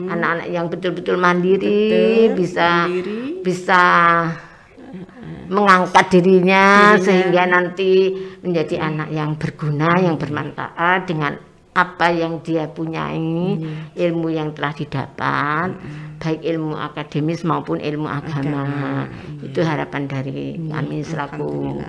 anak-anak 0.09 0.47
yang 0.49 0.65
betul-betul 0.67 1.15
mandiri, 1.15 2.27
Betul, 2.27 2.35
bisa 2.35 2.69
mandiri. 2.89 3.39
bisa 3.39 3.81
mengangkat 5.49 6.05
dirinya, 6.11 6.95
Dirinya. 6.95 7.03
sehingga 7.03 7.43
nanti 7.49 7.91
menjadi 8.41 8.75
anak 8.81 9.09
yang 9.11 9.31
berguna, 9.37 9.89
yang 9.99 10.15
bermanfaat 10.17 11.09
dengan 11.09 11.33
apa 11.75 12.07
yang 12.07 12.39
dia 12.39 12.71
punyai, 12.71 13.59
ilmu 13.99 14.31
yang 14.31 14.55
telah 14.55 14.71
didapat, 14.71 15.75
baik 16.23 16.39
ilmu 16.39 16.79
akademis 16.79 17.43
maupun 17.43 17.83
ilmu 17.83 18.07
agama. 18.07 19.05
Itu 19.43 19.59
harapan 19.59 20.07
dari 20.07 20.55
kami 20.55 21.03
selaku 21.03 21.83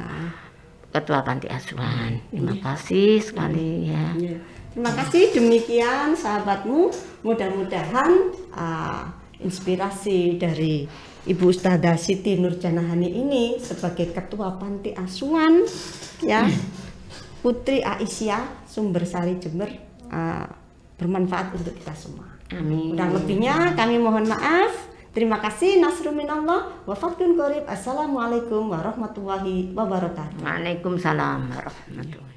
ketua 0.91 1.23
panti 1.23 1.47
asuhan. 1.47 2.19
Terima 2.35 2.57
kasih 2.59 3.23
sekali 3.23 3.93
ya. 3.95 4.05
Ya. 4.19 4.37
Terima 4.75 4.93
kasih 4.93 5.33
demikian 5.33 6.19
sahabatmu. 6.19 6.93
Mudah-mudahan 7.23 8.13
ah, 8.53 9.09
inspirasi 9.41 10.37
dari 10.37 10.85
Ibu 11.27 11.51
Ustazah 11.51 11.99
Siti 11.99 12.39
Nurjanahani 12.39 13.11
ini 13.11 13.59
sebagai 13.59 14.15
ketua 14.15 14.55
panti 14.63 14.95
asuhan 14.95 15.67
ya 16.23 16.47
Putri 17.43 17.83
Aisyah 17.83 18.67
Sumbersari 18.67 19.35
Jember 19.43 19.71
ah, 20.11 20.47
bermanfaat 20.97 21.53
untuk 21.59 21.75
kita 21.75 21.95
semua. 21.99 22.31
Amin. 22.55 22.95
Kurang 22.95 23.13
lebihnya 23.19 23.75
kami 23.75 23.99
mohon 23.99 24.27
maaf. 24.31 24.95
Terima 25.11 25.41
kasih 25.41 25.81
Nasrul 25.81 26.15
minallah 26.15 26.71
wa 26.85 26.95
fathun 26.95 27.35
qorib. 27.35 27.67
Assalamualaikum 27.67 28.71
warahmatullahi 28.71 29.75
wabarakatuh. 29.75 30.45
Waalaikumsalam 30.45 31.51
warahmatullahi 31.51 32.36